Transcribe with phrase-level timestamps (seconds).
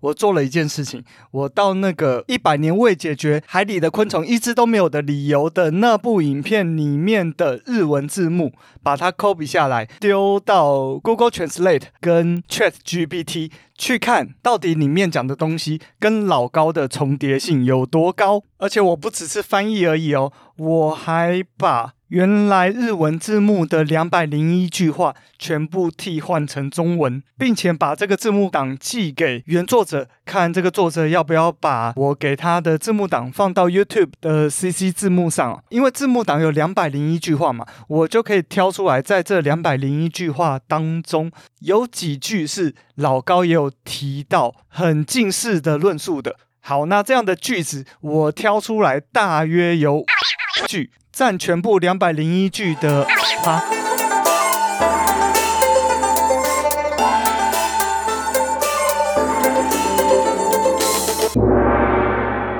[0.00, 18.42] 我做了一件事情，我到那个一百年未解决海里的昆虫一只都没有的理由的那部影片里面的日文字幕，把它 copy 下来，丢到 Google Translate 跟 Chat GPT 去看，到底里面讲的东西跟老高的重叠性有多高。
[18.58, 21.95] 而且我不只是翻译而已哦，我还把。
[22.08, 35.60] 原来日文字幕的两百零一句话全部替换成中文，并且把这个字幕档寄给原作者，看这个作者要不要把我给他的字幕档放到 YouTube 的 CC 字幕上。
[35.68, 46.36] 因为字幕档有两百零一句话嘛，我就可以挑出来，在这两百零一句话当中，有几句是老高也有提到很近似的论述的。
[46.60, 50.04] 好，那这样的句子我挑出来，大约有
[50.66, 50.90] 句。
[51.12, 53.06] 占全部两百零一句的
[53.44, 53.64] 啊！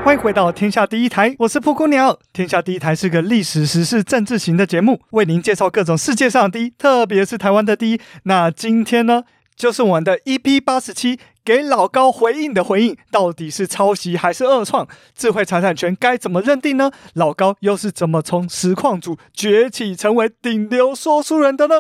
[0.03, 2.19] 欢迎回到天下第一台，我是噗咕鸟。
[2.33, 8.01] 天下第一台是个历史、时事、政治型的节目，为您介绍各种世界上的第一，特别是台湾的第一。
[8.23, 9.25] 那今天呢，
[9.57, 11.19] 就是我们的 EP 八十七。
[11.47, 14.85] 给老高回应的回应到底是抄袭还是二创？
[15.15, 16.91] 智慧财产权该怎么认定呢？
[17.15, 21.77] 老高又是怎么从实况组崛起成为顶流说书人的呢？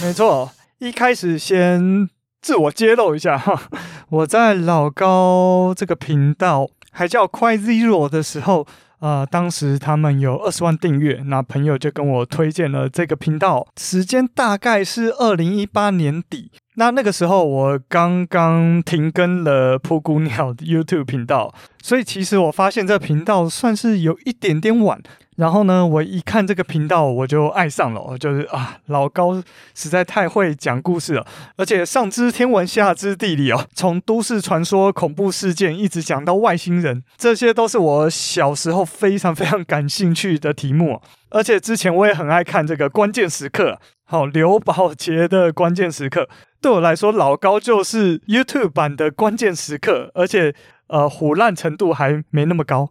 [0.00, 2.08] 没错，一开始先
[2.40, 3.64] 自我揭露一下哈，
[4.08, 8.66] 我在老高这个频道还叫快 Zero 的时候，
[9.00, 16.50] 呃，当时他们有二十万订阅，那朋友就跟我推荐了这个频道，时间大概是二零一八年底。
[16.74, 25.00] 那那个时候我刚刚停更了噗咕鸟的 YouTube 频道，所以其实我发现这频道算是有一点点晚。
[25.36, 29.42] 然后呢，我一看这个频道，我就爱上了，就是啊，老高
[29.74, 31.26] 实在太会讲故事了，
[31.56, 41.00] 而且上知天文下知地理哦，从都市传说、恐怖事件一直讲到外星人，这些都是我小时候非常非常感兴趣的题目。
[41.30, 46.28] 而且之前我也很爱看这个关键时刻，好，刘宝杰的关键时刻。
[46.60, 50.54] 对我来说，老高就是 YouTube 版的关键时刻，而且
[50.88, 52.90] 呃，虎烂程度还没那么高，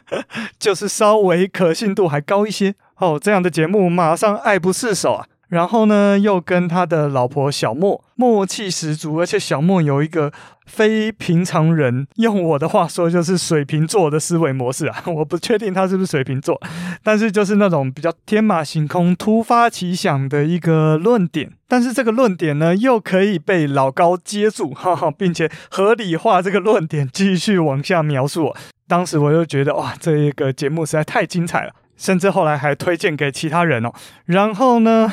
[0.60, 2.74] 就是稍微可信度还高一些。
[2.98, 5.26] 哦，这样的节目马上爱不释手啊！
[5.50, 10.32] 然后呢，又跟他的老婆小莫默契十足，而且小莫有一个
[10.64, 15.02] 非平常人，用我的话说就是水瓶座的思维模式啊！
[15.12, 16.60] 我不确定他是不是水瓶座，
[17.02, 28.54] 但是就是那种比较天马行空、突发奇想的一个论点，但是这个论点呢，又可以被老高接住， 哈哈，并且合理化这个论点，继续往下描述。
[28.86, 31.72] 当时我就觉得哇，这一个节目实在太精彩了。
[32.00, 33.92] 甚至后来还推荐给其他人哦，
[34.24, 35.12] 然后呢，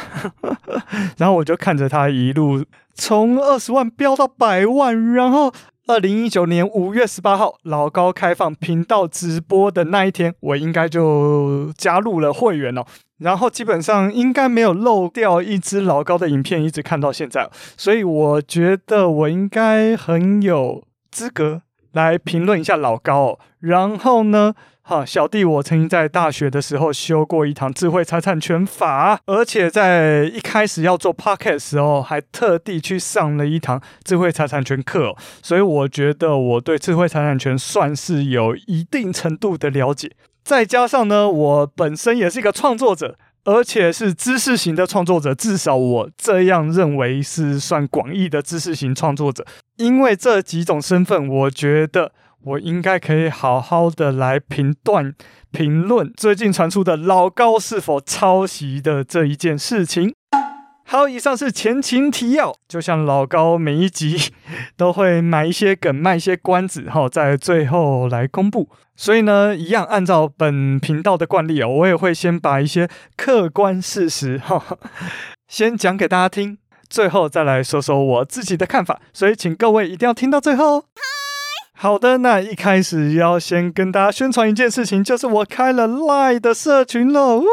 [1.19, 2.63] 然后我就看着他一路
[2.95, 5.53] 从二十万飙到百万，然后
[5.87, 12.85] 二零一九年五月十八号老高开放频道直播的那一天，我应该就加入了会员哦，
[13.17, 24.53] 然后基本上应该没有漏掉一支老高的影片，一直看到现在，所以我觉得我应该很有资格来评论一下老高哦，然后呢，
[24.89, 40.09] 哈，小弟，我曾经在大学的时候修过一堂智慧财产权法，而且在一开始要做 podcast 时候，还特地去上了一堂智慧财产权课，所以我觉得我对智慧财产权算是有一定程度的了解。
[40.45, 49.45] 再加上呢，我本身也是一个创作者，而且是知识型的创作者，至少我这样认为是算广义的知识型创作者。
[49.75, 52.13] 因为这几种身份，我觉得。
[52.43, 55.13] 我应该可以好好的来评断、
[55.51, 60.13] 评论最近传出的老高是否抄袭的这一件事情。
[60.85, 62.55] 好，以上是前情提要。
[62.65, 64.31] 就像老高每一集
[64.77, 68.69] 都会买一些梗、卖一些关子，哈，在最后来公布。
[68.95, 72.87] 所以呢，一样按照本频道的惯例哦，我也会先把一些
[73.17, 74.63] 客观事实哈，
[75.49, 76.57] 先讲给大家听，
[76.89, 79.01] 最后再来说说我自己的看法。
[79.11, 80.85] 所以，请各位一定要听到最后。
[81.79, 87.45] 好的，那一开始要先跟大家宣传一件事情，就是我开了 LIE 的社群了，呜！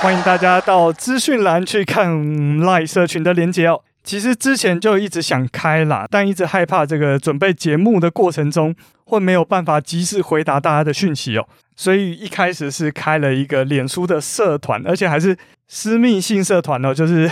[0.00, 2.10] 欢迎大家到资讯栏去看
[2.58, 3.82] LIE 社群的连接哦。
[4.02, 11.46] 其实之前就一直想开啦，但一直害怕这个准备节目的过程中会没有办法及时回答大家的讯息哦，
[11.76, 15.36] 所以一开始是开了一个脸书的社团，而且还是
[15.68, 17.30] 私密性社团哦，就是。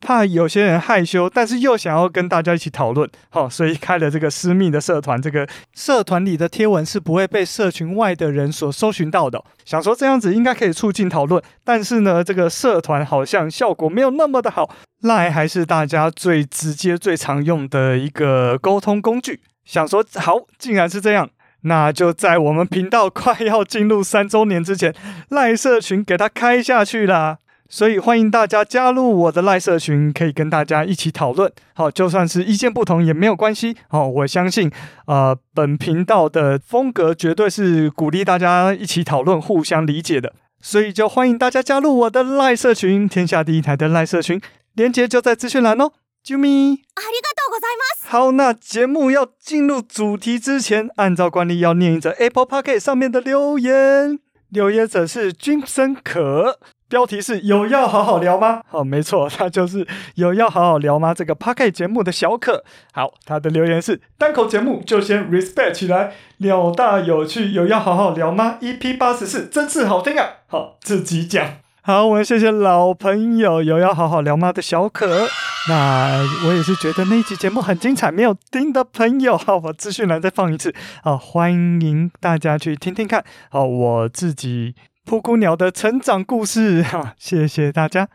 [0.00, 5.20] 怕有些人害羞，但是又想要跟大家一起讨论，好，所以开了这个私密的社团。
[5.20, 9.42] 这个社团里的贴文是不会被社群外的人所搜寻到的。
[9.64, 14.70] 想说这样子应该可以促进讨论，但是呢，这个社团好像效果没有那么的好。
[15.02, 19.40] ，LINE 还是大家最直接、最常用的一个沟通工具。
[19.64, 21.28] 想说好，竟然是这样，
[21.62, 24.94] 那就在我们频道快要进入三周年之前
[25.30, 27.38] 赖社群给它开下去啦。
[27.69, 31.49] 所以欢迎大家加入我的 LINE 社群，可以跟大家一起讨论。
[31.73, 33.77] 好，就算是意见不同也没有关系。
[33.87, 34.69] 好，我相信，
[35.07, 40.33] 呃，本频道的风格绝对是鼓励大家一起讨论、互相理解的。
[40.59, 44.41] 所以就欢迎大家加入我的 LINE 社群，天下第一台的 LINE 社群，
[44.73, 45.93] 链接就在资讯栏哦。
[46.25, 48.09] 啾咪，ありがとうございます。
[48.09, 54.19] 好，那节目要进入主题之前，按照惯例要念一则 Apple Podcast 上面的留言，
[54.49, 56.59] 留言者是君生可。
[56.88, 58.62] 标题是有要好好聊吗？
[58.68, 61.12] 好，没错， 他就是有要好好聊吗？
[61.12, 62.64] 这个 Podcast 节目的小可。
[62.92, 70.26] 好，他的留言是单口节目就先 respect 起来，鸟大有趣，有要好好聊吗？EP 八十四真是好听啊！
[70.46, 71.56] 好，自己讲。
[71.82, 75.28] 好，我们谢谢老朋友有要好好聊吗的小可。
[75.68, 80.74] 那我也是觉得那一集节目很精彩，没有听的朋友，好，我资讯栏再放一次。
[81.02, 83.24] 好，欢迎大家去听听看。
[83.50, 84.74] 好，我自己。
[85.06, 88.08] 噗咕鸟的成长故事，哈，谢谢大家。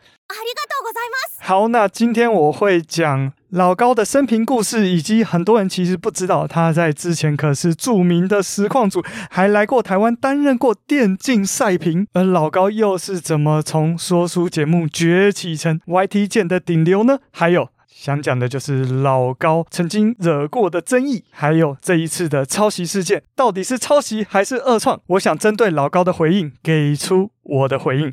[1.40, 12.06] 好，那今天我会讲老高的生平故事，以及很多人其实不知道，他在之前可是著名的实况组，还来过台湾担任过电竞赛评。
[12.12, 17.18] 而老高又是怎么从说书节目崛起成 YT 界的顶流呢？
[17.30, 17.70] 还有。
[17.94, 25.00] 想讲的就是老高曾经惹过的争议，还有这一次的抄袭事件，到底是抄袭还是二创？
[25.08, 28.12] 我想针对老高的回应，给出我的回应。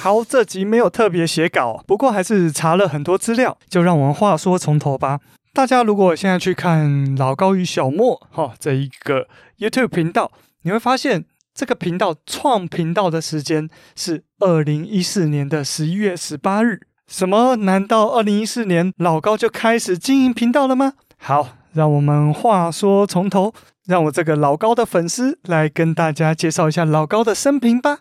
[0.00, 5.20] 好，这集没有特别写稿，不过还是查了很多资料，就让我们话说从头吧。
[5.52, 9.28] 大家如果现在去看老高与小莫哈这一个
[9.58, 10.32] YouTube 频道，
[10.62, 16.80] 你会发现这个频道创频道的时间是二零一四年的十一月十八日。
[17.06, 17.56] 什么？
[17.56, 20.94] 难道二零一四年老高就开始经营频道了吗？
[21.18, 23.52] 好，让我们话说从头，
[23.86, 27.98] 让我这个老高的粉丝来跟大家介绍一下老高的生平吧。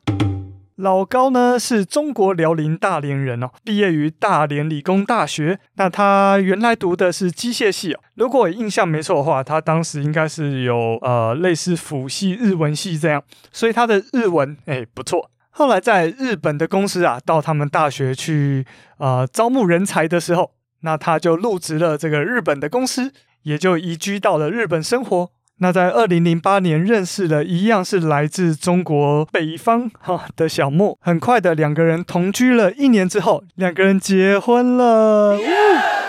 [0.77, 5.59] 老高呢是中国辽宁大连人哦，毕业于大连理工大学。
[5.75, 13.21] 那他原来读的是机械系哦，如果我印象没错的话，他当时应该是有呃类似辅系日文系这样，
[13.51, 15.30] 所以他的日文诶不错。
[15.51, 18.65] 后来在日本的公司啊，到他们大学去
[18.97, 20.51] 呃招募人才的时候，
[20.81, 23.11] 那他就入职了这个日本的公司，
[23.43, 25.29] 也就移居到了日本生活。
[25.57, 35.37] 那在二零零八年认识了一样是来自中国北方哈的小莫，很快的两个人同居了一年之后，两个人结婚了。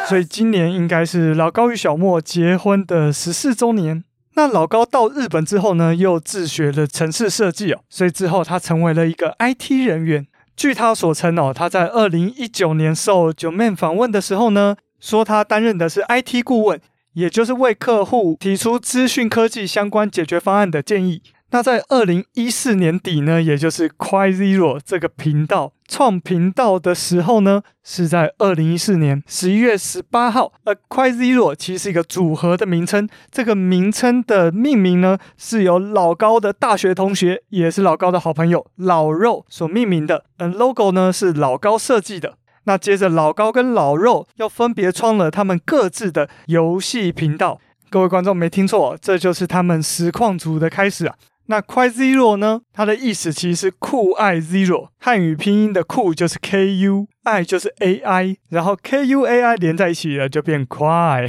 [0.08, 4.02] 所以今年应该是老高与小莫结婚的十四周年。
[4.34, 10.26] 那老高到日本之后呢，又自学了城市设计哦，所以之后他成为了一个 IT 人员。
[10.56, 16.80] 据他所称哦，他在二零一九年受九妹访问的时候呢，说他担任的是 IT 顾问，
[17.14, 21.22] 也就是为客户提出资讯科技相关解决方案的建议。
[21.52, 30.50] 那在二零一四年底呢，也就是 QuiZero 这个频道创频道的时候呢，是在二零一四年十一月十八号。
[30.64, 40.24] 而 QuiZero 其实是一个组合的名称，这个名称的命名呢，是由老高的大学同学，也是老高的好朋友老肉所命名的。
[40.38, 42.38] 而 logo 呢是老高设计的。
[42.64, 47.60] 那接着老高跟老肉又分别创了他们各自的游戏频道。
[47.90, 51.14] 各位观众没听错，这就是他们实况组的开始啊。
[51.46, 52.60] 那 QuiZero 呢？
[52.72, 61.26] 它的意思其实是酷爱 Zero，汉语拼音的酷就是 K U，爱就是 A I，然后 K U A I 连在一起了就变快，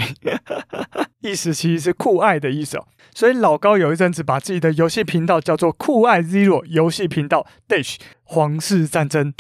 [1.22, 2.86] 意思其实是酷爱的意思哦。
[3.14, 9.34] 所以老高有一阵子把自己的游戏频道叫做酷爱 Zero 游戏频道 Dash 皇室战争。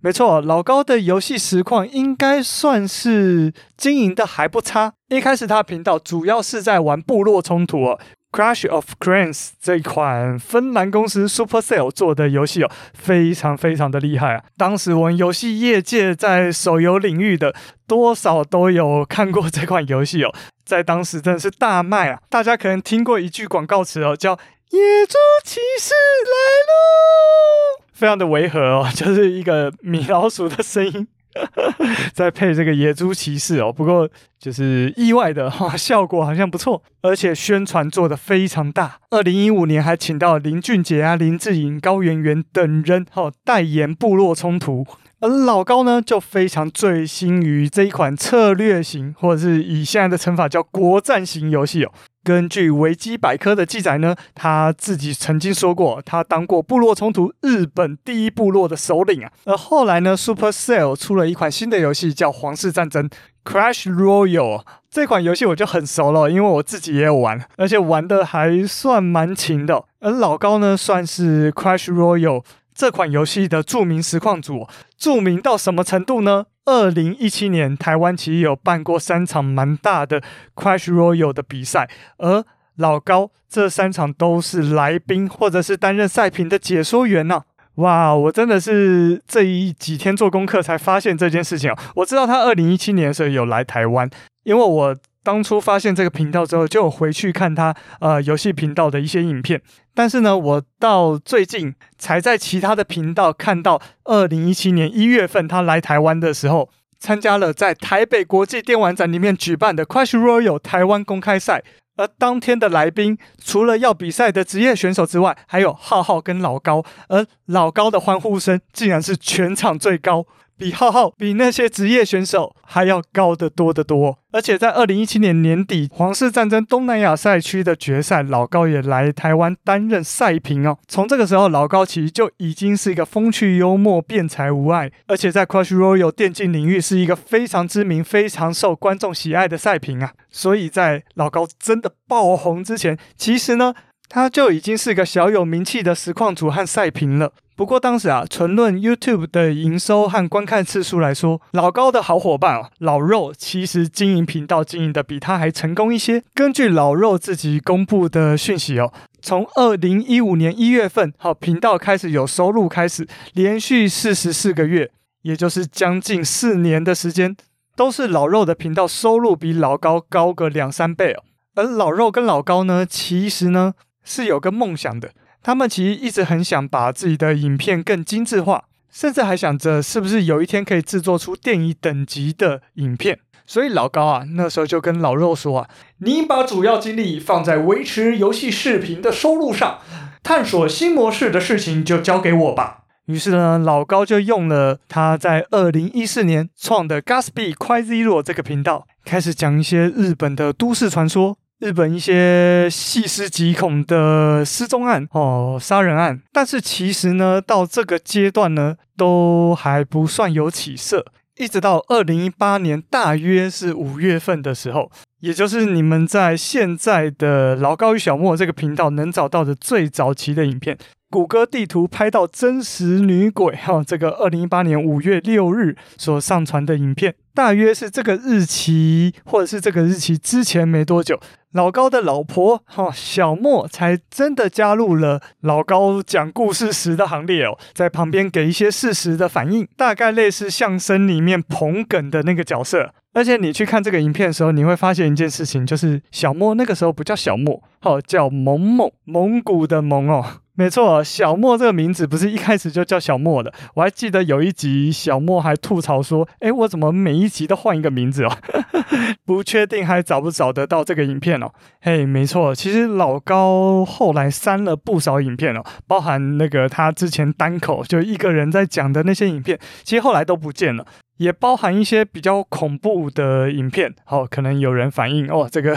[0.00, 4.92] 没错，老高的游戏实况应该算是经营的还不差。
[5.08, 7.98] 一开始他频道主要是在玩部落冲突哦。
[8.34, 14.42] Crash of Cranes 这一款芬兰公司 Supercell 做的游戏哦，非常非常的厉害啊！
[14.56, 17.54] 当时我们游戏业界在手游领域的
[17.86, 20.34] 多少都有看过这款游戏哦，
[20.66, 22.18] 在当时真的是大卖啊！
[22.28, 24.32] 大家可能听过一句广告词哦，叫
[24.72, 26.34] “野猪骑士来
[26.66, 31.06] 喽”，非常的违和哦，就是一个米老鼠的声音。
[32.14, 38.98] 再配这个野猪骑士哦，不过就是意外的哈，效果好像不错，而且宣传做得非常大。
[39.10, 44.86] 二零一五年还请到林俊杰啊、林志颖、高圆圆等人哈代言部落冲突，
[45.20, 51.92] 而老高呢就非常醉心于这一款策略型，或者是以现在的称法叫国战型游戏哦。
[52.24, 59.30] 根据维基百科的记载呢，他自己曾经说过，他当过部落冲突日本第一部落的首领啊。
[59.44, 63.08] 而后来呢，Supercell 出了一款新的游戏，叫《皇室战争》
[63.44, 64.64] （Crash Royal）。
[64.90, 69.84] 这款游戏我就很熟了，因为我自己也有玩，而且玩的还算蛮勤的。
[70.00, 72.42] 而老高呢，算是 Crash Royal
[72.74, 74.66] 这款游戏的著名实况主，
[74.96, 76.46] 著名到什么程度呢？
[76.64, 80.22] 二零一七年，台湾其实有办过三场蛮大的
[80.54, 82.44] Crash Royal 的比赛，而
[82.76, 87.44] 老高这三场都是来宾或者是担任赛评的解说员呢、啊。
[87.76, 91.78] 哇，我真的是这一几天做功课才发现这件事情哦。
[91.96, 94.08] 我知道他二零一七年的时候有来台湾，
[94.44, 94.96] 因为我。
[95.24, 99.60] 当初发现这个频道之后，就回去看他呃游戏频道的一些影片。
[99.94, 106.68] 但是呢，我到最近才在其他的频道看到，二零一七年一月份他来台湾的时候，
[107.00, 111.64] 参加了在台北国际电玩展里面举办的 Clash Royal 台湾公开赛。
[111.96, 116.84] 而当天的来宾，除了要比赛的职业选手之外，还有浩浩跟老高。
[117.08, 120.26] 而老高的欢呼声竟然是全场最高。
[120.56, 130.78] 比浩浩比那些职业选手还要高得多得多，而且在二零一七年年底皇室战争东南亚赛区的决赛，老高也来台湾担任赛评哦。
[130.86, 140.12] 从这个时候，老高其实就已经是一个风趣幽默、辩才无碍，而且在 Crash Royal 电竞领域是一个非常知名、非常受观众喜爱的赛评啊。
[140.30, 143.74] 所以在老高真的爆红之前，其实呢，
[144.08, 147.32] 他就已经是个小有名气的实况主和赛评了。
[147.56, 156.24] 不过当时啊，纯论 YouTube 的营收和观看次数来说，老高的好伙伴啊，老肉其实经营频道经营的比他还成功一些。
[156.34, 158.92] 根据老肉自己公布的讯息哦，
[159.22, 164.90] 从二零一五年一月份好频道开始有收入开始，连续四十四个月，
[165.22, 167.36] 也就是将近四年的时间，
[167.76, 171.22] 都是老肉的频道收入比老高高个两三倍哦。
[171.54, 175.12] 而老肉跟老高呢，其实呢是有个梦想的。
[175.44, 183.18] 他们其实一直很想把自己的影片更精致化，甚至还想着是不是有一天可以制作出电影等级的影片。
[183.46, 185.68] 所以老高啊，那时候就跟老肉说啊
[186.00, 189.80] ：“你把主要精力放在维持游戏视频的收入上，
[190.22, 201.36] 探索新模式的事情就交给我吧。”于是呢，老高就用了他在二零一四年创的 Gatsby CryZero 这个频道，开始讲一些日本的都市传说。
[201.60, 211.06] 日本一些细思极恐的失踪案哦，杀人案，但是其实呢，到这个阶段呢，都还不算有起色。
[211.36, 220.76] 一直到二零一八年，大约是五月份的时候，也就是你们在现在的老高与小莫这个频道能找到的最早期的影片。
[221.10, 231.18] 谷歌地图拍到真实女鬼哈，这个二零一八年五月六日所上传的影片，大约是这个日期或者是这个日期之前没多久，
[231.50, 242.94] 老高的老婆哈小莫才真的加入了老高讲故事时的行列哦，在旁边给一些事实的反应，大概类似相声里面捧哏的那个角色。
[243.14, 250.24] 而且你去看这个影片的时候，你会发现一件事情，就是小莫那个时候不叫小莫， 哦，叫蒙蒙，蒙古的蒙哦。
[250.56, 253.52] 没错，小莫这个名字不是一开始就叫小莫的。
[253.74, 258.30] 我还记得有一集，小莫还吐槽说：“诶，我怎么每一集都换一个名字哦？
[259.26, 261.50] 不确定还找不找得到这个影片哦。”
[261.82, 270.86] 嘿，没错，其实老高后来删了不少影片哦，包含那个他之前单口就一个人在讲的那些影片，其实后来都不见了。
[271.16, 275.76] 也包含一些比较恐怖的影片，哦，可能有人反映哦，这个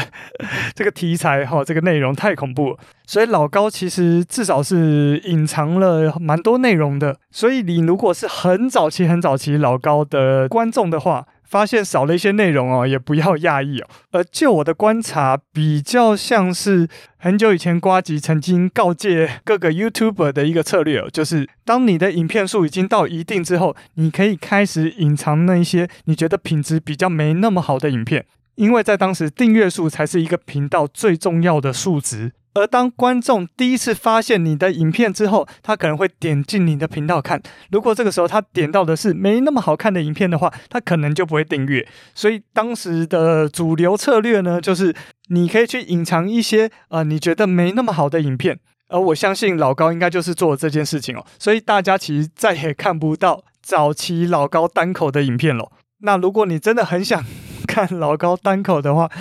[0.74, 7.18] 这个题材哈、哦，这个内容太恐怖，所以老高其实至少是隐藏了蛮多内容的。
[7.32, 13.88] 所以你如果是很早期、很早期老高的观众的话，发现少了一些内容哦，也不要讶异哦。
[14.12, 16.88] 而就我的观察，比较像是
[17.18, 28.26] 很久以前瓜吉曾经告诫各个 YouTuber 的一个策略哦，就是当你的影片数已经到一定之后，你可以开始隐藏那一些你觉得品质比较没那么好的影片，
[28.56, 32.34] 因为在当时订阅数才是一个频道最重要的数值。
[32.58, 37.40] 而当观众第一次发现你的影片之后，他可能会点进你的频道看。
[37.70, 41.88] 如果这个时候他点到的是没那么好看的影片的话，他可能就不会订阅。
[42.16, 44.96] 所以当时的主流策略呢，就是
[45.30, 48.60] 你可以去隐藏一些、呃、你觉得没那么好的影片。
[48.90, 51.24] 而我相信老高应该就是做这件事情哦。
[51.38, 55.72] 所以大家其实再也看不到早期老高单口的影片了。
[56.00, 57.24] 那如果你真的很想，
[57.68, 59.12] 看老高单口的话，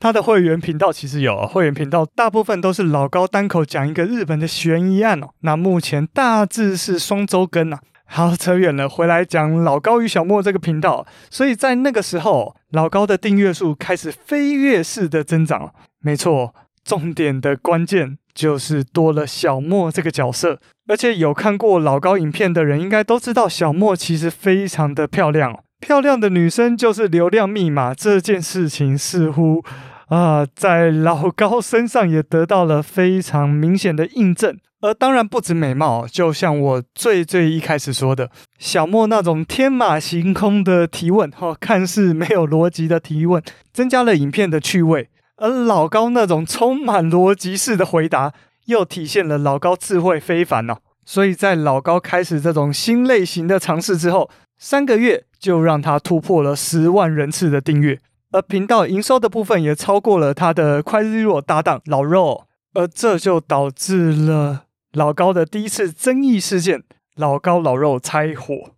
[0.00, 5.30] 他的会员频道其实有会员频道，大部分都是老高单口讲一个日本的悬疑案哦。
[5.40, 7.80] 那目前大致是双周更啊。
[8.08, 11.04] 好，扯远了，回来讲老高与小莫这个频道。
[11.28, 15.74] 所以在那个时候，老高的订阅数开始飞跃式的增长。
[16.00, 25.58] 没错，重点的关键就是多了小莫这个角色，而且有看过老高影片的人应该都知道，小莫其实非常的漂亮。
[25.80, 29.62] 漂亮的女生就是流量密码这件事情，似乎
[30.08, 34.56] 啊、在老高身上也得到了非常明显的印证。
[34.80, 43.42] 而当然不止美貌，就像我最最一开始说的，小莫那种天马行空的提问，哈、哦，看似没有逻辑的提问，
[43.72, 45.06] 增加了影片的趣味；
[45.38, 48.32] 而老高那种充满逻辑式的回答，
[48.66, 50.76] 又体现了老高智慧非凡哦。
[51.06, 57.98] 所以在老高开始这种新类型的尝试之后，三个月就让他突破了十万人次的订阅，
[58.32, 62.44] 而频道营收的部分也超过了他的快日落搭档老肉，
[62.74, 64.64] 而这就导致了。
[64.92, 66.82] 老高的第一次争议事件，
[67.14, 68.70] 老高老肉拆伙。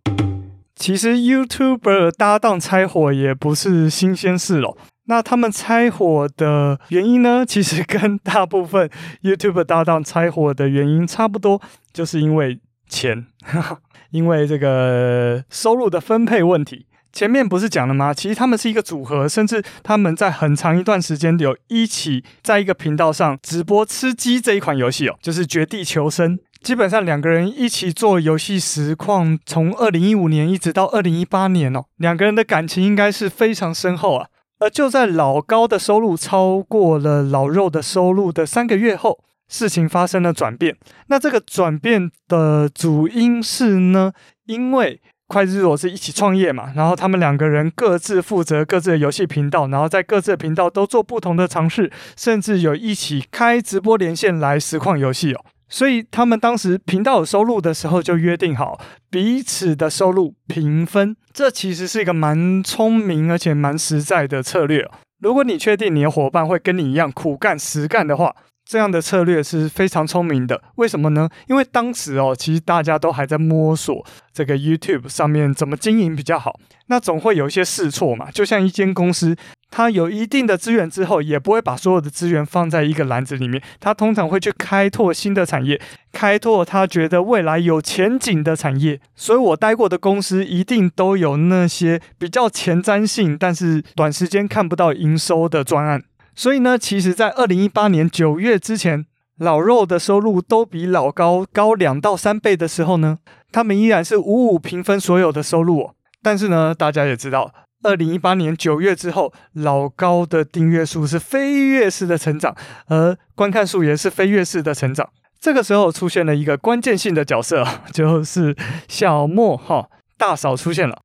[0.75, 4.77] 其实 YouTuber 搭档拆伙也不是新鲜事喽。
[5.05, 7.43] 那他们拆伙的原因呢？
[7.43, 8.87] 其实跟大部分
[9.23, 11.59] YouTube 搭档拆伙的原因差不多，
[11.93, 13.27] 就是因为钱，
[14.11, 16.85] 因为这个收入的分配问题。
[17.11, 18.13] 前面不是讲了吗？
[18.13, 26.37] 其实他们是一个组合，甚至他们在很长一段时间有一起在一个频道上直播吃鸡这一款游戏哦，就是《绝地求生》。
[26.61, 34.27] 基本上两个人一起做游戏实况，从二零一五年一直到二零一八年哦，两个人的感情应该是非常深厚啊。
[34.59, 39.17] 而就在老高的收入超过了老肉的收入的三个月后，
[39.49, 40.77] 事情发生了转变。
[41.07, 44.13] 那这个转变的主因是呢？
[44.45, 55.45] 因为快日我是一起创业嘛，然后他们两个人各自负责各自的游戏频道，然后在各自的频道都做不同的尝试，甚至有一起开直播连线来实况游戏哦。
[55.71, 64.89] 所以他们当时频道有收入的时候就约定好彼此的收入平分，这其实是一个蛮聪明而且蛮实在的策略。
[65.21, 68.35] 如果你确定你的伙伴会跟你一样苦干实干的话，
[68.69, 71.27] 这样的策略是非常聪明的，为什么呢？
[71.47, 78.29] 因为当时哦，其实大家都还在摸索这个 YouTube 上面怎么经营比较好，那总会有一些试错嘛。
[78.29, 79.35] 就像一间公司，
[79.71, 89.01] 它有一定的资源之后，也不会把所有的资源放在一个篮子里面，它通常会去开拓新的产业，开拓他觉得未来有前景的产业。
[89.15, 96.03] 所以我待过的公司一定都有那些比较前瞻性，但是短时间看不到营收的专案。
[96.39, 99.05] 所以呢，其实，在二零一八年九月之前，
[99.39, 103.17] 老肉的收入都比老高高两到三倍的时候呢，
[103.51, 105.95] 他们依然是五五平分所有的收入哦。
[106.23, 107.51] 但是呢，大家也知道，
[107.83, 112.55] 二零一八年九月之后，老高的订阅数是飞跃式的成长，
[112.87, 115.09] 而观看数也是飞跃式的成长。
[115.41, 118.55] 这个时候出现了一个关键性的角色， 就是
[118.87, 121.01] 小莫哈大嫂出现了。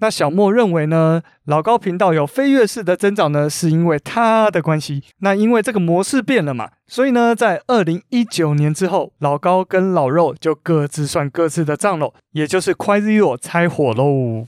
[0.00, 5.02] 那小莫认为呢，老高频道有飞跃式的增长呢，是因为他的关系。
[5.18, 14.46] 那因为这个模式变了嘛，所以呢，在二零一九年之后，老高跟老肉就各自算各自的账喽，也就是 QuadZero 拆伙喽。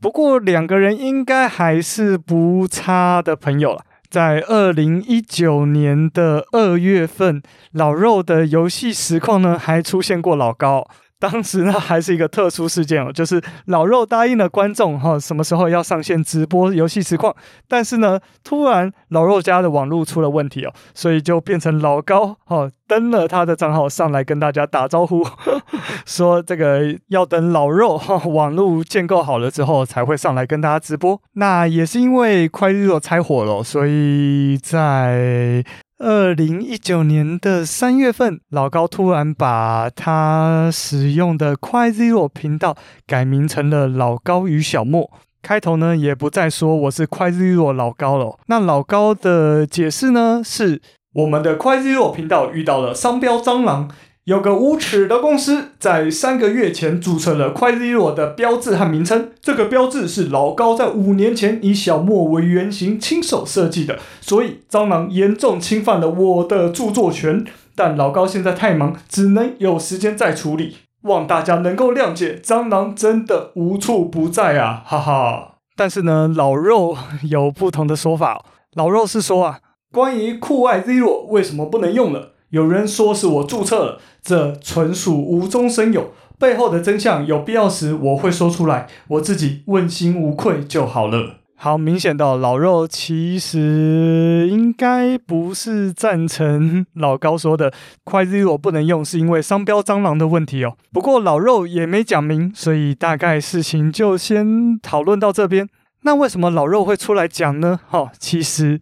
[0.00, 3.82] 不过两个人应该还是不差的朋友了。
[4.08, 10.86] 在二零一九年的二月份，老肉的游戏实况呢，还出现过老高。
[11.18, 17.34] 当时呢，还是一个特殊事件哦，就是老肉答应了观众哈，什么时候要上线直播游戏实况，
[17.66, 25.26] 但是呢，突然老肉家的网络出了问题哦，所以就变成老高哈登了他的账号上来跟大家打招呼，
[26.04, 31.20] 说这个要等老肉哈网络建构好了之后才会上来跟大家直播。
[31.32, 35.64] 那也是因为 QuadZero 拆火了，所以在。
[35.98, 45.10] 二零一九年的三月份，老高突然把他使用的快 Zero 频道改名成了老高与小莫。
[45.40, 48.38] 开头呢，也不再说我是快 Zero 老高了。
[48.46, 50.82] 那老高的解释呢，是
[51.14, 53.88] 我们的快 Zero 频道遇到了商标蟑螂。
[54.26, 59.30] 有个无耻的公司在三个月前注册了 QuadZero 的标志和名称。
[59.40, 67.44] 这个标志是老高在五年前以小莫为原型亲手设计的，所以蟑螂严重侵犯了我的著作权。
[67.76, 70.78] 但老高现在太忙，只能有时间再处理。
[71.02, 75.58] 望大家能够谅解，蟑螂真的无处不在啊，哈哈。
[75.76, 76.96] 但是呢，老肉
[77.30, 78.44] 有不同的说法。
[78.74, 79.60] 老肉是说啊，
[79.92, 82.32] 关于酷爱 Zero 为什么不能用了？
[82.56, 91.40] 有人说是我注册了，这纯属无中生有，背后的真相有必要时我会说出来，我自己问心无愧就好了。
[91.56, 97.70] 好，明显的老肉其实应该不是赞成老高说的
[98.04, 100.78] 快 zero 不能用是因为商标蟑螂的问题哦。
[100.90, 105.68] 不过老肉也没讲明，所以大概事情就先讨论到这边。
[106.04, 107.78] 那为什么老肉会出来讲呢？
[107.86, 108.80] 哈、其实。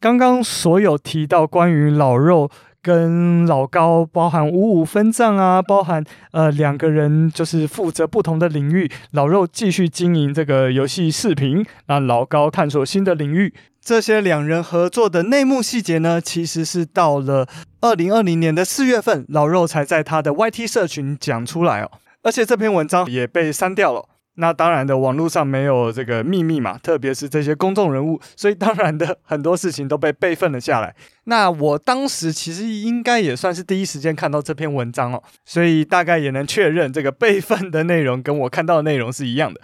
[0.00, 2.50] 刚刚所有提到关于老肉
[2.84, 13.54] 跟老高，包含五五分账啊，包含呃两个人就是负责不同的领域，老肉继续经营这个游戏视频，那老高探索新的领域。
[13.80, 17.48] 这些两人合作的内幕细节呢，其实是到了
[17.80, 21.90] 二零二零年的四月份，老肉才在他的 YT 社群讲出来哦，
[22.22, 24.04] 而且这篇文章也被删掉了。
[24.36, 30.94] 那当然的，网络上没有这个秘密嘛，特别是这些公众人物，所以当然的很多事情都被备份了下来。
[31.24, 39.60] 那我当时其实应该也算是第一时间看到这篇文章哦，所以大概也能确认这个备份的内容跟我看到的内容是一样的。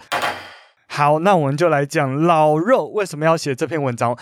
[0.87, 4.17] 好，那我们就来讲老肉为什么要写这篇文章。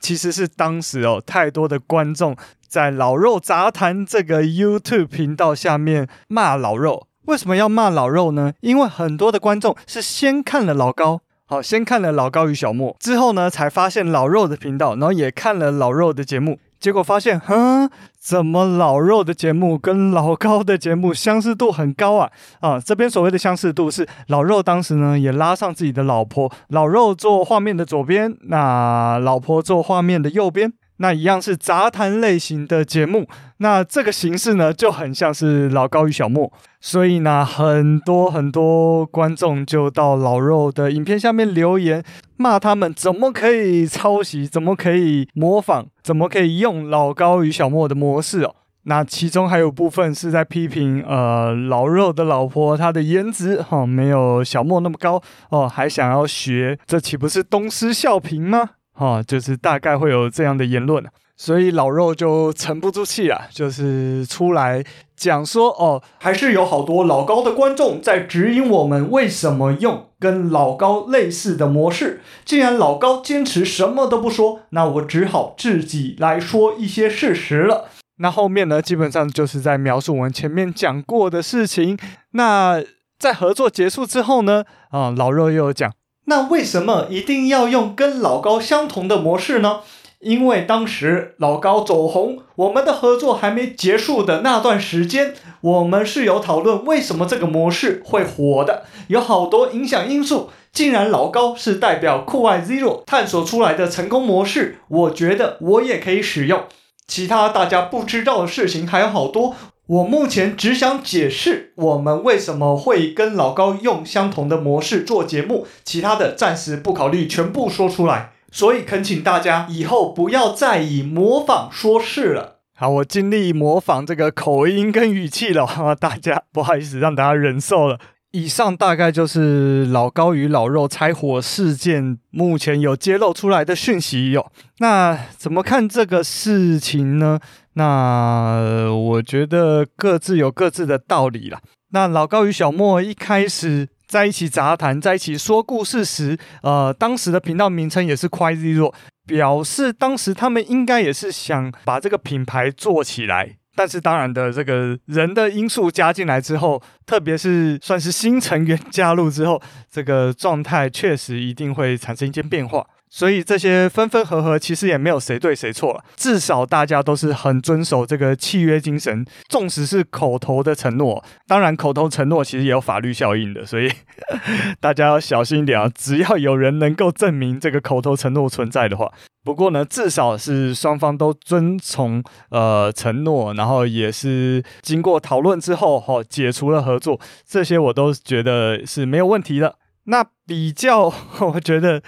[0.00, 2.34] 其实是当时哦，太多的观众
[2.66, 7.06] 在老肉杂谈这个 YouTube 频道下面骂老肉。
[7.26, 8.52] 为什么要骂老肉呢？
[8.60, 22.30] 因为很多的观众是先看了老高，好，先看了老高与小莫，之后呢才发现老肉的频道，然后也看了老肉的节目，结果发现，哼，怎么老肉的节目跟老高的节目相似度很高啊？
[22.60, 30.72] 啊，这边所谓的相似度是老肉当时呢也拉上自己的老婆，老肉坐画面的左边，那老婆坐画面的右边。
[31.02, 42.04] 那一样是杂谈类型的节目，那这个形式呢就很像是老高与小莫，所以呢，很多很多观众就到老肉的影片下面留言，
[42.36, 48.54] 骂他们怎么可以抄袭，怎么可以模仿，怎么可以用老高与小莫的模式哦。
[48.82, 58.70] 那其中还有部分是在批评，呃，老肉的老婆她的颜值哈、哦、没有小莫那么高哦，还想要学，这岂不是东施效颦吗？
[58.96, 61.04] 哦，就是大概会有这样的言论，
[61.36, 64.84] 所以老肉就沉不住气了，就是出来
[65.16, 72.20] 讲说，哦，还是有好多老高的观众在指引我们为什么用跟老高类似的模式。
[72.44, 77.88] 既然老高坚持什么都不说，那我只好自己来说一些事实了。
[78.18, 81.98] 那后面呢，基本上就是在描述我们前面讲过的事情。
[82.32, 82.82] 那
[83.18, 85.90] 在合作结束之后呢，啊，老肉又讲。
[86.26, 89.80] 那为什么一定要用跟老高相同的模式呢？
[90.20, 100.50] 因为当时老高走红，我们的合作还没结束的那段时间，我们是有讨论为什么这个模式会火的，有好多影响因素。
[100.72, 106.64] 既然老高是代表酷爱 Zero 探索出来的成功模式，我觉得我也可以使用。
[107.08, 109.56] 其他大家不知道的事情还有好多。
[109.90, 118.30] 我目前只想解释我们为什么会跟老高用相同的模式做节目，其他的暂时不考虑全部说出来。
[118.52, 122.60] 所以恳请大家以后不要再以模仿说事了。
[122.76, 125.66] 好，我尽力模仿这个口音跟语气了，
[125.98, 127.98] 大家不好意思让大家忍受了。
[128.30, 134.52] 以上大概就是老高与老肉拆伙事件目前有揭露出来的讯息哟。
[134.78, 137.40] 那怎么看这个事情呢？
[137.74, 141.60] 那我觉得各自有各自的道理啦。
[141.92, 148.92] 那老高与小莫一开始在一起杂谈，在一起说故事时，呃，当时的频道名称也是 QuizZero，
[149.26, 153.56] 表示当时他们应该也是想把这个品牌做起来。
[153.76, 162.84] 但是当然的，这个人的因素加进来之后，特别是算是新成员加入之后，这个状态确实一定会产生一些变化。
[163.12, 166.04] 所以这些分分合合，其实也没有谁对谁错了。
[166.16, 171.22] 至少大家都是很遵守这个契约精神，纵使是口头的承诺。
[171.48, 173.90] 当然，口头承诺其实也有法律效应的，所以
[174.80, 175.90] 大家要小心一点啊！
[175.92, 189.74] 只要有人能够证明这个口头承诺存在的话，不过呢，至少是双方都遵从呃承诺，然后也是经过讨论之后，哈、解除了合作，这些我都觉得是没有问题的。
[190.04, 191.12] 那比较，
[191.52, 192.00] 我觉得。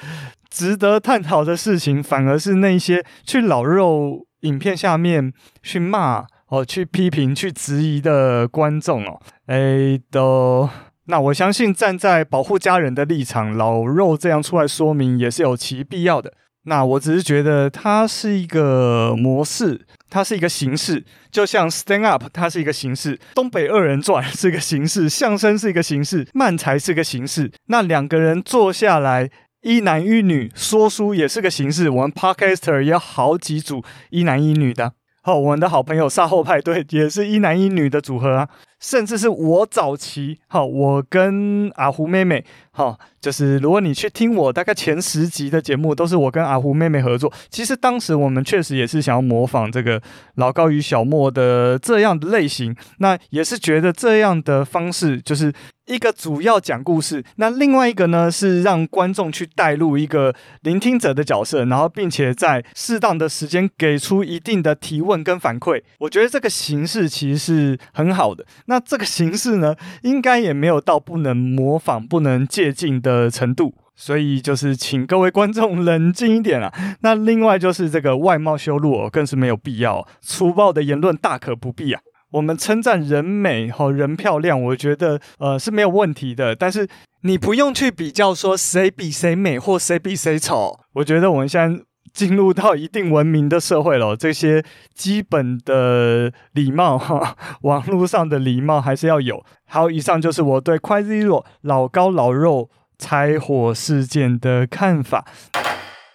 [0.52, 9.18] 值得探讨的事情，反而是那些去老肉影片下面去骂哦、去批评、去质疑的观众哦。
[9.46, 10.68] 哎，都
[11.06, 16.34] 那我相信站在保护家人的立场，老肉这样出来说明也是有其必要的。
[16.64, 27.50] 那我只是觉得它是一个模式，它是一个形式，就像 Stand Up，它是一个形式；东北二人转是一个形式；相声是一个形式；漫才是一个形式。
[27.68, 29.30] 那两个人坐下来。
[29.62, 34.94] 一男一女说书也是个形式，我们 Podcaster 也有好几组一男一女的。
[35.22, 38.48] 好，我们的好朋友沙后派对也是一男一女的组合啊。
[38.82, 47.32] 甚至是我早期，好，我跟阿胡妹妹，好，就是如果你去听我大概前十集的节目，都是我跟阿胡妹妹合作。
[47.48, 50.02] 其实当时我们确实也是想要模仿这个
[50.34, 55.52] 老高与小莫的这样的类型，那也是觉得这样的方式就是。
[55.86, 65.82] 一个主要讲故事，那另外一个呢是让观众去带入一个聆听者的角色，然后并且在适当的时间给出一定的提问跟反馈。
[65.98, 68.46] 我觉得这个形式其实是很好的。
[68.72, 73.74] 那这个形式呢，应该也没有到不能模仿、不能借鉴的程度。
[73.94, 76.72] 所以就是请各位观众冷静一点啊。
[77.02, 82.00] 那另外就是这个外貌羞辱哦，更是没有必要，粗暴的言论大可不必啊。
[82.30, 86.56] 我们称赞人美和人漂亮，我觉得呃是没有问题的。
[86.56, 86.88] 但是
[87.24, 90.80] 你不用去比较说谁比谁美或谁比谁丑。
[90.94, 99.44] 我觉得我们现在进入到一定文明的社会了，这些基本的礼貌哈，网络上的礼貌还是要有。
[99.66, 105.24] 好，以上就是我对快 Zero 老高老肉拆火事件的看法。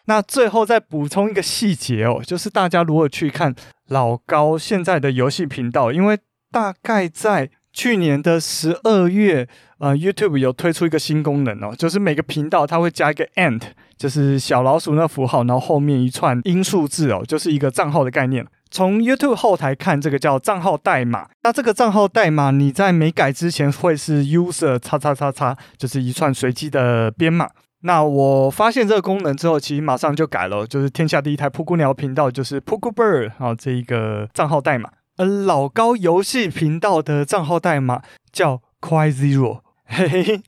[0.05, 3.53] 那最后再补充一个细节哦，就是大家如果去看
[3.87, 6.17] 老高现在的游戏频道，因为
[6.51, 13.61] 大概在去年的十二月，呃，YouTube 有推出一个新功能哦，就是每个频道它会加一个 ant，
[13.95, 18.43] 就是小老鼠那符号，然后后面一串英数字哦，就是一个账号的概念。
[18.71, 21.27] 从 YouTube 后台看，这个叫账号代码。
[21.43, 27.47] 那这个账号代码你在没改之前会是 user 叉叉叉叉，就是一串随机的编码。
[27.81, 38.01] 那我发现这个功能之后，其实马上就改了，就是天下第一台噗咕鸟频道，就是 Puku Bird 啊这一个账号代码，而老高游戏频道的账号代码
[38.31, 40.41] 叫 Quite Zero，嘿嘿，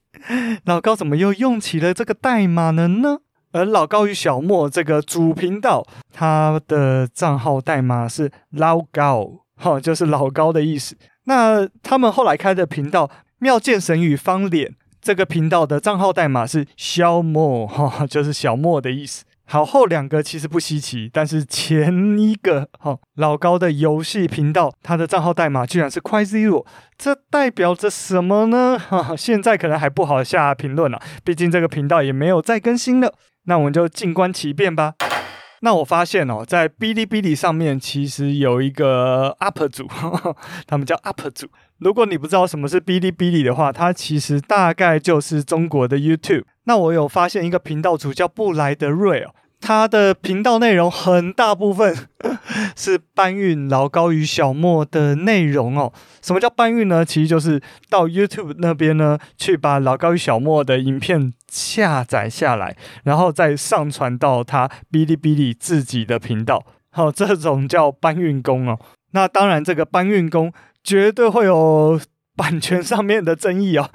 [0.65, 3.17] 老高怎么又用起了这个代码了呢？
[3.51, 10.95] 而老高与小莫这个主频道，他的账号代码是老高，哈，就是老高的意思。
[11.23, 14.75] 那他们后来开的频道妙见神与方脸。
[15.01, 19.23] 这个频道的账号代码是小莫，哈，就是小莫的意思。
[19.51, 26.63] 好，后两个其实不稀奇，但是前一个，哈，老高的游戏频道，他的账号代码居然是快 Zero，
[26.99, 28.77] 这代表着什么呢？
[28.77, 33.11] 哈，现在可能还不好下评论了，毕竟这个频道也没有再更新了。
[33.45, 34.93] 那我们就静观其变吧。
[35.61, 41.47] 那我发现哦，在哔哩哔哩上面其实有一个 UP 主，呵呵，他们叫 UP 主。
[41.79, 46.43] 如果你不知道什么是哔哩哔哩的话，它其实大概就是中国的 YouTube。
[46.65, 49.33] 那我有发现一个频道主叫布莱德瑞哦。
[49.61, 51.95] 他的频道内容很大部分
[52.75, 55.91] 是搬运老高与小莫的内容哦。
[56.21, 57.03] 什么叫搬运呢？
[57.05, 66.65] 其实就是到 YouTube 那边呢，去把老高与小莫的影片下载下来，然后再上传到他哔哩哔哩自己的频道。
[66.91, 68.79] 好，这种叫搬运工哦。
[69.11, 70.51] 那当然，这个搬运工
[70.83, 71.99] 绝对会有
[72.35, 73.89] 版权上面的争议哦，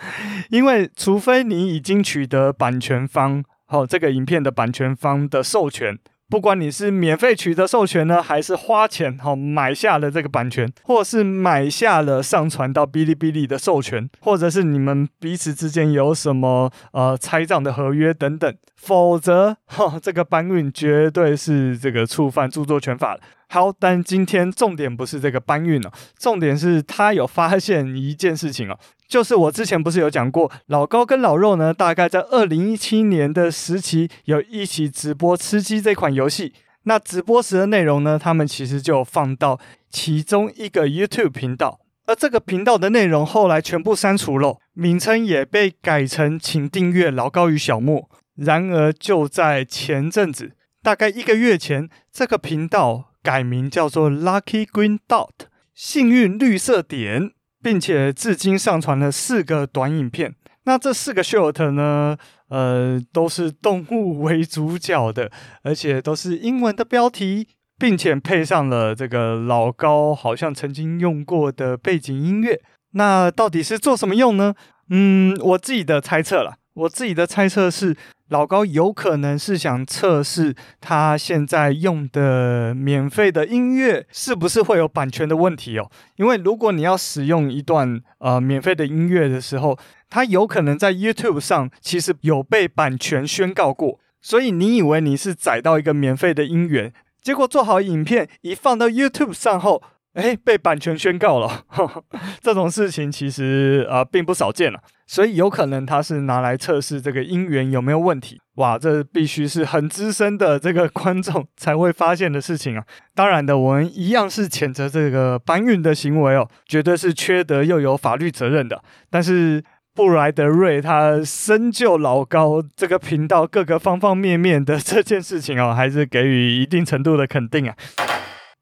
[0.51, 3.43] 因为除非你已经取得版权方。
[3.75, 23.19] 哦，这个影片的版权方的授权，不管你是免费取得授权呢，还是花钱哦买下了这个版权，或是买下了上传到哔哩哔哩的授权，或者是你们彼此之间有什么呃拆账的合约等等，否则哈，这个搬运绝对是这个触犯著作权法。
[23.55, 28.77] 好，但今天重点不是这个搬运哦，重点是他有发现一件事情哦。
[29.07, 36.53] 就是我之前不是有讲过，老高跟老肉呢，大概在二零一七年的时期有一起直播吃鸡这款游戏。
[36.83, 48.11] 那直播时的内容呢，他们其实就放到其中一个 YouTube 频道，而这个频道的内容后来全部删除了，名称也被改成“请订阅老高与小莫”。
[48.35, 50.51] 然而就在前阵子，
[50.83, 57.33] 大概一个月前，这个频道改名叫做 Lucky Green Dot，幸运绿色点。
[57.65, 60.35] 并且至今上传了四个短影片，
[60.65, 62.15] 那这四个 short 呢，
[62.49, 65.33] 呃，都是动物为主角的，
[65.63, 72.61] 而且都是英文的标题，并且配上了这个老高好像曾经用过的背景音乐。
[72.91, 74.55] 那到底是做什么用呢？
[74.91, 77.97] 嗯，我自己的猜测啦，我自己的猜测是。
[78.29, 85.91] 老高有可能是想测试他现在用的免费的音乐是不是会有版权的问题哦？
[86.17, 99.83] 因为如果你要使用一段呃免费的音乐的时候，它有可能在 YouTube 上其实有被版权宣告过，所以你以为你是载到一个免费的音源，结果做好影片一放到 YouTube 上后，
[100.15, 101.65] 哎，被版权宣告了。
[101.69, 102.05] 呵呵，
[102.41, 104.81] 这种事情其实啊、呃、并不少见了。
[105.07, 108.41] 所以有可能他是拿来测试这个音源有没有问题。
[108.57, 112.85] 哇，这必须是很资深的这个观众才会发现的事情啊！
[113.15, 118.81] 当然的，我们一样是谴责这个搬运的行为哦，绝对是缺德又有法律责任的。
[119.11, 119.63] 但是
[119.93, 127.75] 布莱德瑞他深究老高这个频道各个方方面面的这件事情哦，还是给予一定程度的肯定啊。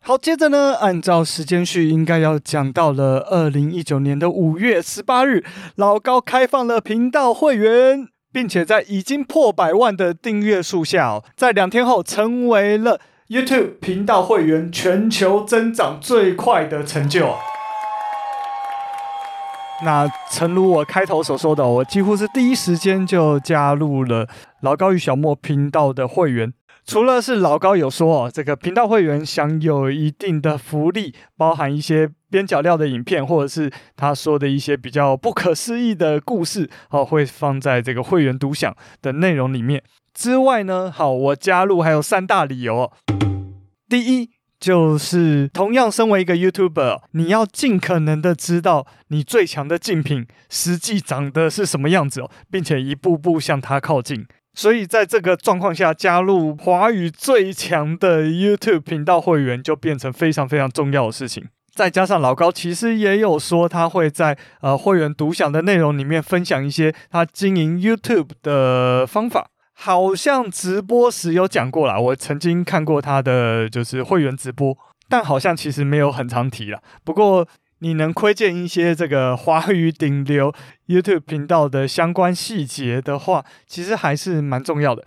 [0.04, 5.44] 好，接着呢，按照时间序，应该要讲到了二零一九年的五月十八日，
[5.76, 8.08] 老高开放了频道会员。
[8.32, 17.34] 并且在已经破百万的订阅数下哦，在两天后成为了 YouTube 频道会员全球增长最快的成就。
[19.84, 24.26] 那诚如我开头所说的，我几乎是第一时间就加入了
[24.62, 26.54] 老高与小莫频道的会员。
[26.84, 39.82] 除了是老高有说哦，这个频道会员享有一定的福利，包含一些边角料的影片，或者是他说的一些比较不可思议的故事，哦，会放在这个会员独享的内容里面。
[40.12, 42.92] 之外呢，好，我加入还有三大理由哦。
[43.88, 54.26] 第一，就是同样身为一个 YouTuber，你要尽可能的知道你最强的竞品实际长得是什么样子哦，并且一步步向他靠近。
[54.54, 61.48] 所以，在这个状况下，加入华语最强的 YouTube 频道会员就变成非常非常重要的事情。
[61.74, 71.98] 再加上老高其实也有说，他会在呃会员独享的内容里面分享一些他经营 YouTube 的方法，好像直播时有讲过啦。
[71.98, 74.76] 我曾经看过他的就是会员直播，
[75.08, 76.78] 但好像其实没有很常提啦。
[77.04, 77.48] 不过，
[77.82, 80.54] 你能窥见一些这个华语顶流
[80.86, 85.04] YouTube 频道的相关细节的话，其实还是蛮重要的。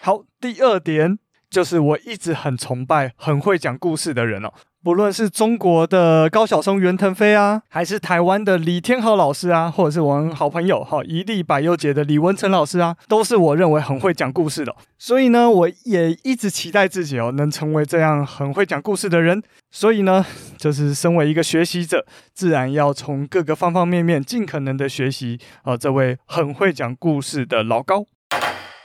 [0.00, 1.18] 好，第二点
[1.50, 4.52] 就是我一直很崇拜很会讲故事的人哦。
[4.82, 14.74] 不论是中国的高晓松、袁腾飞啊，还是台湾的李天豪老师啊，或者是我们好朋友哈一历百优解的李文成老师啊，都是我认为很会讲故事的。
[14.96, 19.42] 所以呢，我也一直期待自己哦能成为这样很会讲故事的人。
[19.70, 20.24] 所以呢，
[20.56, 28.06] 就是身为一个学习者，自然要从各个方方面面尽可能的学习啊，这位很会讲故事的老高。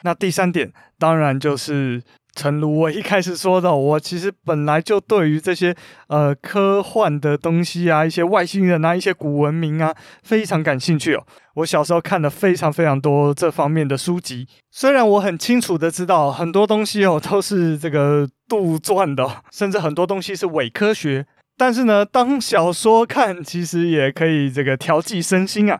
[0.03, 2.03] 那第三点，当然就是。
[2.35, 5.73] 诚如我一开始说的，我其实本来就对于这些
[6.07, 11.23] 呃科幻的东西啊，一些外星人啊，一些古文明啊，非常感兴趣哦。
[11.55, 21.25] 我小时候看了非常非常多这方面的书籍，虽然我很清楚的知道很多东西哦都是这个杜撰的，甚至很多东西是伪科学，
[21.57, 25.79] 但是呢，当小说看其实也可以这个调剂身心啊。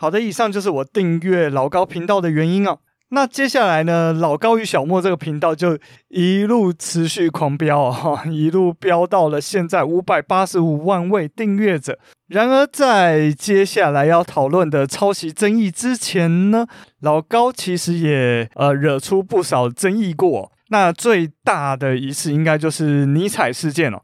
[0.00, 2.78] 好的，以上就是我订阅老高频道的原因啊。
[3.14, 11.98] 那接下来呢，老高与小莫这个频道就一路持续狂飙啊，一路飙到了现在五百八十五万位订阅者。
[12.28, 16.66] 然而，在接下来要讨论的抄袭争议之前呢，
[17.00, 20.50] 老高其实也呃惹出不少争议过。
[20.70, 24.02] 那最大的一次应该就是尼采事件了。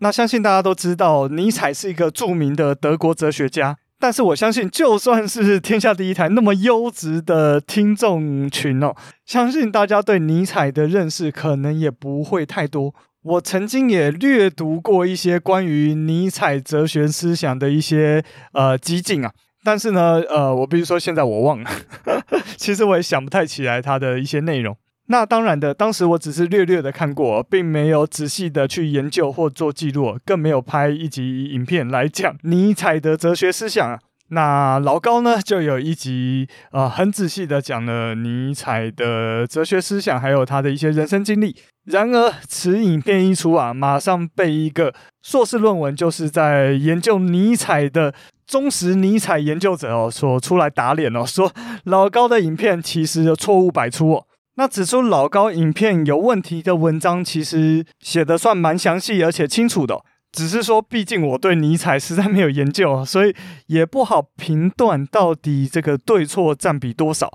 [0.00, 3.76] 那相信大家都知道，尼采是一个著名的德国哲学家。
[4.04, 12.94] 但是我相信，就算是天下第一台那么优质的听众群哦，相信大家对尼采的认识可能也不会太多。
[13.22, 19.32] 我曾经也略读过一些关于尼采哲学思想的一些呃激进啊，
[19.64, 21.70] 但是呢，呃，我必须说现在我忘了，
[22.58, 24.76] 其实我也想不太起来他的一些内容。
[25.06, 33.98] 那当然的，当时我只是略略的看过，并没有仔细的去研究或做记录，更没有拍一集影片来讲尼采的哲学思想。
[34.28, 41.54] 那老高呢，就有一集啊、很仔细的讲了尼采的哲学思想，还有他的一些人生经历。
[41.84, 48.14] 然而，此影片一出啊，马上被一个硕士论文，就是在研究尼采的
[48.46, 51.52] 忠实尼采研究者哦，所出来打脸哦，说
[51.84, 54.24] 老高的影片其实错误百出哦。
[54.56, 60.00] 那指出老高影片有问题的文章，其实写的算蛮详细而且清楚的。
[60.30, 63.34] 只是说，毕竟我对尼采实在没有研究，所以
[63.66, 67.30] 也不好评断到底这个对错占比多少。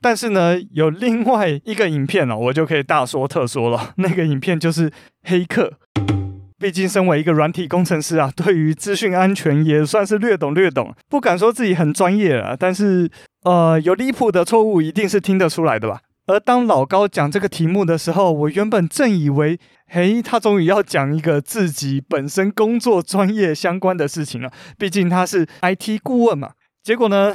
[0.00, 3.94] 但是呢，有另外一个影片哦，我就可以大说特说了。
[3.98, 4.90] 那个影片就是
[5.24, 5.74] 黑客。
[6.58, 13.10] 毕竟身为一个软体工程师啊，对于资讯安全也算是略懂略懂，不敢说自己很专业啊，但是
[13.44, 16.00] 呃，有离谱的错误一定是听得出来的吧。
[16.28, 24.52] 而当老高讲这个题目的时候，我原本正以为，嘿，他终于要讲一个自己本身工作专业相关的事情了。
[24.76, 26.50] 毕竟他是 IT 顾问嘛。
[26.82, 27.34] 结果呢，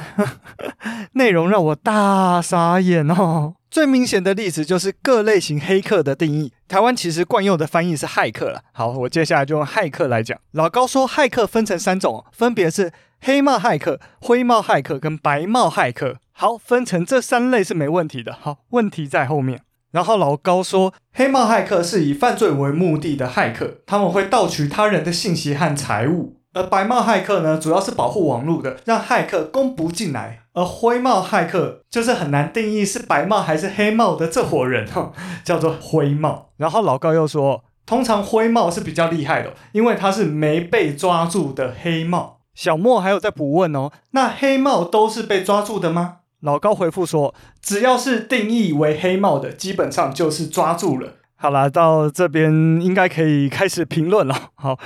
[1.14, 3.54] 内容让我大傻眼哦。
[3.68, 6.52] 最明显的例子就是各类型黑客的定义。
[6.68, 8.62] 台湾其实惯用的翻译是骇客了。
[8.72, 10.38] 好，我接下来就用骇客来讲。
[10.52, 16.18] 老高说，骇客分成三种，分别是黑帽骇客、灰帽骇客跟白帽骇客。
[16.36, 18.36] 好，分成这三类是没问题的。
[18.38, 19.60] 好，问题在后面。
[19.92, 26.40] 然后老高说，黑帽骇客是以犯罪为目的的骇客，他们会盗取他人的信息和财物。
[26.52, 30.40] 而白帽骇客呢，主要是保护网络的，让骇客攻不进来。
[30.54, 35.12] 而灰帽骇客就是很难定义是白帽还是黑帽的这伙人哈，
[35.44, 36.50] 叫做灰帽。
[36.56, 42.40] 然后老高又说，通常灰帽是比较厉害的，因为他是没被抓住的黑帽。
[42.54, 46.18] 小莫还有在补问哦，那黑帽都是被抓住的吗？
[46.44, 51.14] 老高回复说，只要是定义为黑帽的，基本上就是抓住了。
[51.44, 54.34] 好啦，到这边应该可以开始评论了。
[54.56, 54.78] 好，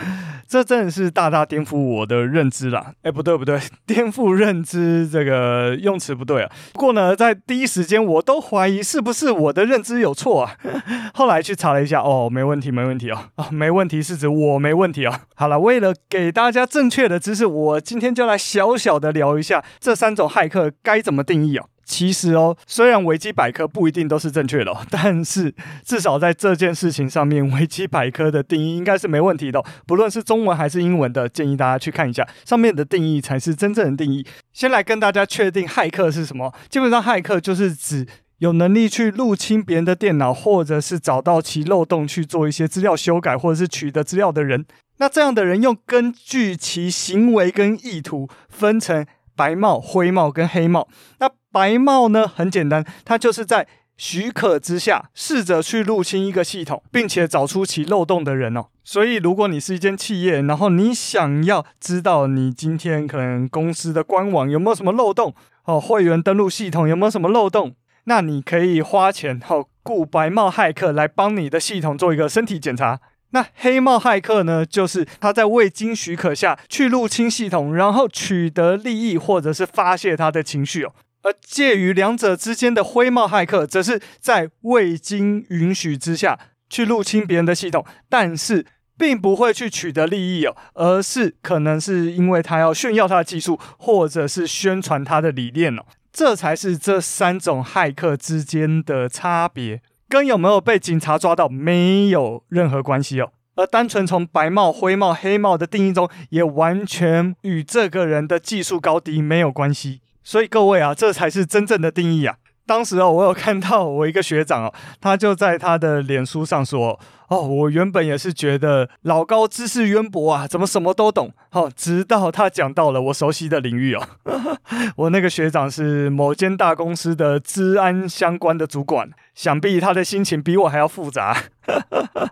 [0.48, 2.94] 这真的是大大颠覆我的认知啦。
[3.02, 6.50] 哎，不对不对， 颠覆认知这个用词不对啊。
[6.72, 10.56] 不过呢，在第一时间我都怀疑是不是我的认知有错啊。
[11.14, 13.26] 后来去查了一下，哦，没问题，没问题哦。
[13.36, 15.14] 啊，没问题是指我没问题哦。
[15.36, 21.66] 好了，为了给大家正确的知识，我今天就来小小的聊一下这三种骇客该怎么定义哦。
[21.88, 29.64] 其实哦，虽然维基百科不一定都是正确的，但是至少在这件事情上面，维基百科的定义应该是没问题的。
[29.86, 34.26] 不论是中文还是英文的，建议大家去看一下上面的定义才是真正的定义。
[34.52, 44.66] 先来跟大家确定骇客是什么，基本上骇客就是指有能力去入侵别人的电脑，或者是找到其漏洞去做一些资料修改，或者是取得资料的人。
[44.98, 50.86] 那这样的人又根据其行为跟意图分成白帽、灰帽跟黑帽。
[51.20, 58.66] 那白帽呢，很简单，它就是在许可之下试着去入侵一个系统，并且找出其漏洞的人哦。
[58.84, 65.34] 所以，如果你是一间企业，然后你想要知道你今天可能公司的官网有没有什么漏洞
[65.64, 67.74] 哦，会员登录系统有没有什么漏洞，
[68.04, 73.00] 那你可以花钱哦，雇白帽骇客来帮你的系统做一个身体检查。
[73.30, 80.92] 那黑帽骇客呢，就是他在未经许可下去入侵系统，然后取得利益或者是发泄他的情绪哦。
[81.22, 86.38] 而介于两者之间的灰帽骇客，则是在未经允许之下
[86.70, 88.64] 去入侵别人的系统，但是
[88.96, 103.32] 并不会去取得利益哦，而是可能是因为他要炫耀他的技术，或者是宣传他的理念哦，这才是这三种骇客之间的差别，跟有没有被警察抓到没有任何关系哦。
[103.56, 110.00] 而单纯从白帽、灰帽、黑帽的定义中，也完全与这个人的技术高低没有关系。
[110.28, 112.36] 所以各位啊，这才是真正的定义啊！
[112.66, 121.32] 当时哦，我有看到我一个学长哦，他就在他的脸书上说：“哦，我原本也是觉得老高知识渊博啊，怎么什么都懂？
[121.52, 124.06] 哦，直到他讲到了我熟悉的领域哦。
[124.96, 131.34] 我那个学长是某间大公司的治安相关的主管，想必他的心情比我还要复杂。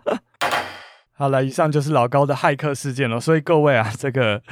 [1.17, 3.19] 好了，以上就是老高的骇客事件了。
[3.19, 4.43] 所以各位啊，这个，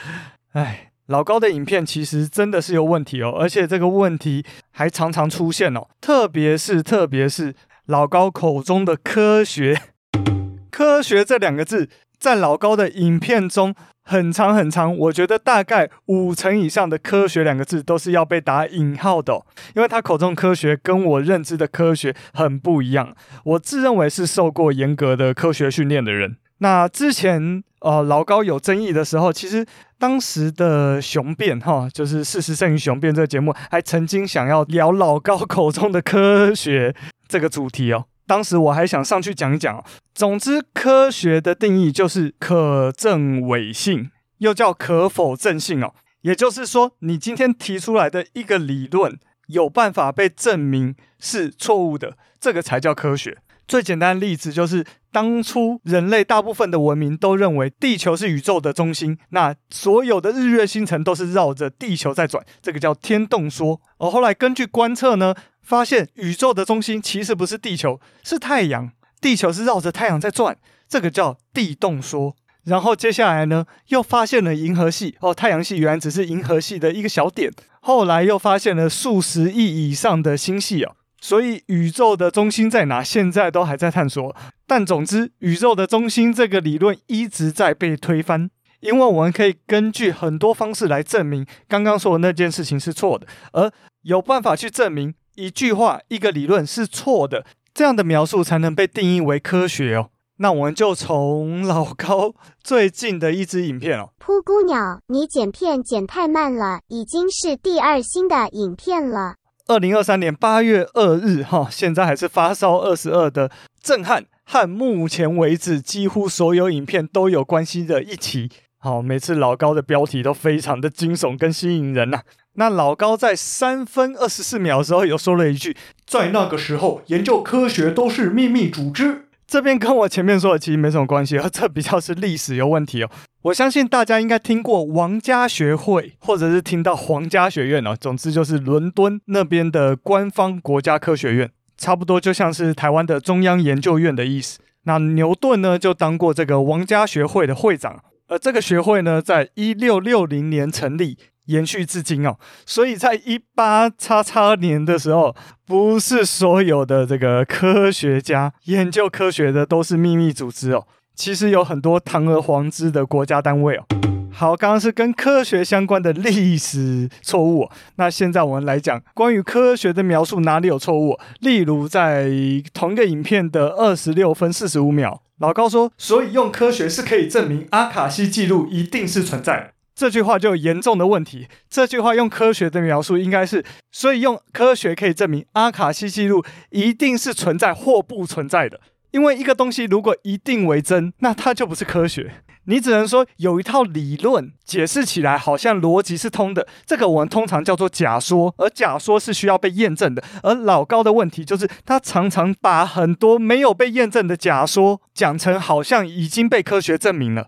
[0.53, 0.93] 哎。
[1.07, 7.53] 老高的影片其实真的是有问题哦，而且这个问题还常常出现哦，特别是特别是
[7.85, 9.79] 老高口中的科学，
[10.71, 11.87] 科学这两个字
[12.17, 19.39] 在老高的影片中很长很长，我觉得大概五成以上的科学两个字都是要被打引号的，
[19.75, 26.37] 因为他口中科学跟我认知的科学很不一样，我自认为是受过严格的科学训练的人。
[26.59, 29.65] 那之前，呃，老高有争议的时候，其实
[29.99, 36.95] 当时的雄辩哈，就是事实胜于雄辩这个节目，还曾经想要聊老高口中的科学
[37.27, 38.05] 这个主题哦。
[38.25, 39.83] 当时我还想上去讲一讲。
[40.13, 45.93] 总之，科学的定义就是可证伪性，又叫可否证性哦。
[46.21, 53.37] 也就是说，你今天提出来的一个理论，有办法被证明是错误的，这个才叫科学。
[53.67, 63.81] 最简单的例子就是，当初人类大部分的文明都认为地球是宇宙的中心，那所有的日月星辰都是绕着地球在转，这个叫天动说。
[63.97, 70.57] 而后来根据观测呢，发现宇宙的中心其实不是地球，是太阳，地球是绕着太阳在转，
[70.87, 72.35] 这个叫地动说。
[72.65, 77.51] 然后接下来呢，又发现了银河系，哦，太阳系原来只是银河系的一个小点。
[77.79, 80.95] 后来又发现了数十亿以上的星系哦。
[81.25, 83.01] 所以宇宙的中心在哪？
[83.01, 84.35] 现在都还在探索。
[84.67, 93.71] 但总之，宇宙的中心这个理论一直在被推翻，因为我们可以根据很多方式来证明刚刚说的那件事情是错的，而
[94.03, 100.11] 有办法去证明一句话、一个理论是错的，这样的描述才能被定义为科学哦。
[100.37, 109.37] 那我们就从老高最近的一支影片哦，扑姑鸟，你剪片剪太慢了，已经是第二新的影片了。
[109.67, 113.49] 二零二三年八月二日，哈，现在还是发烧二十二的
[113.81, 122.21] 震撼和目前为止几乎所有影片都有关系的一期，好，每次老高的标题都非常的惊悚跟吸引人呐、
[122.53, 133.09] 那老高在三分二十四秒的时候有说了一句：“在那个时候，研究科学都是秘密组织。”这边跟我前面说的其实没什么关系，而这比较是历史有问题哦。
[133.43, 137.95] 我相信大家应该听过王家学会，或者是听到皇家学院哦。
[137.99, 144.59] 总之就是伦敦那边的官方国家科学院，差不多就像是台湾的中央研究院的意思。
[144.85, 151.17] 那牛顿呢，就当过这个王家学会的会长，而这个学会呢，在一六六零年成立。
[151.45, 155.35] 延续至今哦，所以在一八叉叉年的时候，
[155.65, 160.85] 不是所有的这个科学家研究科学的都是秘密组织哦。
[161.15, 163.85] 其实有很多堂而皇之的国家单位哦。
[164.31, 167.69] 好，刚刚是跟科学相关的历史错误。
[167.95, 171.17] 那现在我们来讲关于科学的描述哪里有错误？
[171.39, 172.29] 例如在
[172.73, 181.47] 同一个影片的二十六分四十五秒，老高说：“所以用科学是可以证明阿卡西记录一定是存在。”这句话就有严重的问题。
[181.69, 188.81] 这句话用科学的描述应该是，所以用科学可以证明阿卡西记录一定是存在或不存在的。
[189.11, 192.33] 因为一个东西如果一定为真，那它就不是科学。
[192.65, 200.21] 你只能说有一套理论解释起来好像逻辑是通的，这个我们通常叫做假说，而假说是需要被验证的。
[200.43, 207.47] 而老高的问题就是，他常常把很多没有被验证的假说讲成好像已经被科学证明了。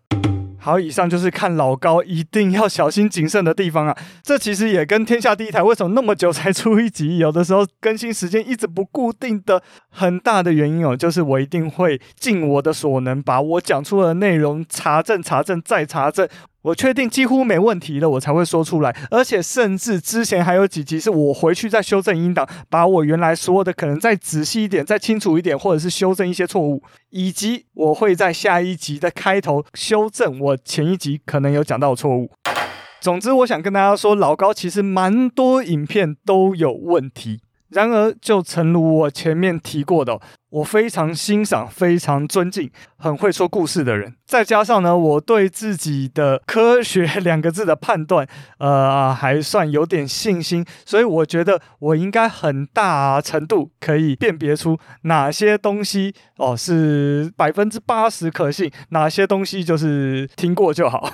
[0.60, 3.98] 好，以上就是看老高一定要小心谨慎的地方啊。
[4.24, 16.28] 这其实也跟天下第一台为什么那么久才出一集，有的时候更新时间一直不固定的很大的原因哦，就是我一定会尽我的所能，把我讲出的内容查证、查证再查证。
[16.64, 18.94] 我确定几乎没问题了，我才会说出来。
[19.10, 32.30] 而且甚至之前还有几集是我回去再修正音档，把我原来说的可能再仔细一点、再清楚一点，或者是修正一些错误，以及我会在下一集的开头修正我前一集可能有讲到的错误。
[33.00, 37.42] 总之，我想跟大家说，老高其实蛮多影片都有问题。
[37.70, 44.16] 然而，就诚如我前面提过的，我非常欣赏、非常尊敬很会说故事的人。
[44.26, 48.26] 再加上呢，我对自己的“科学”两个字的判断，
[48.60, 50.66] 呃，还算有点信心。
[50.86, 61.12] 所以，我觉得我应该很大程度可以辨别出哪些东西哦是百分之八十可信，哪些东西就是听过就好。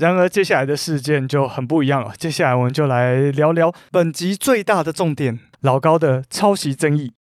[0.00, 2.10] 然而，接下来的事件就很不一样了。
[2.16, 7.12] 接下来，我们就来聊聊本集最大的重点——老高的抄袭争议。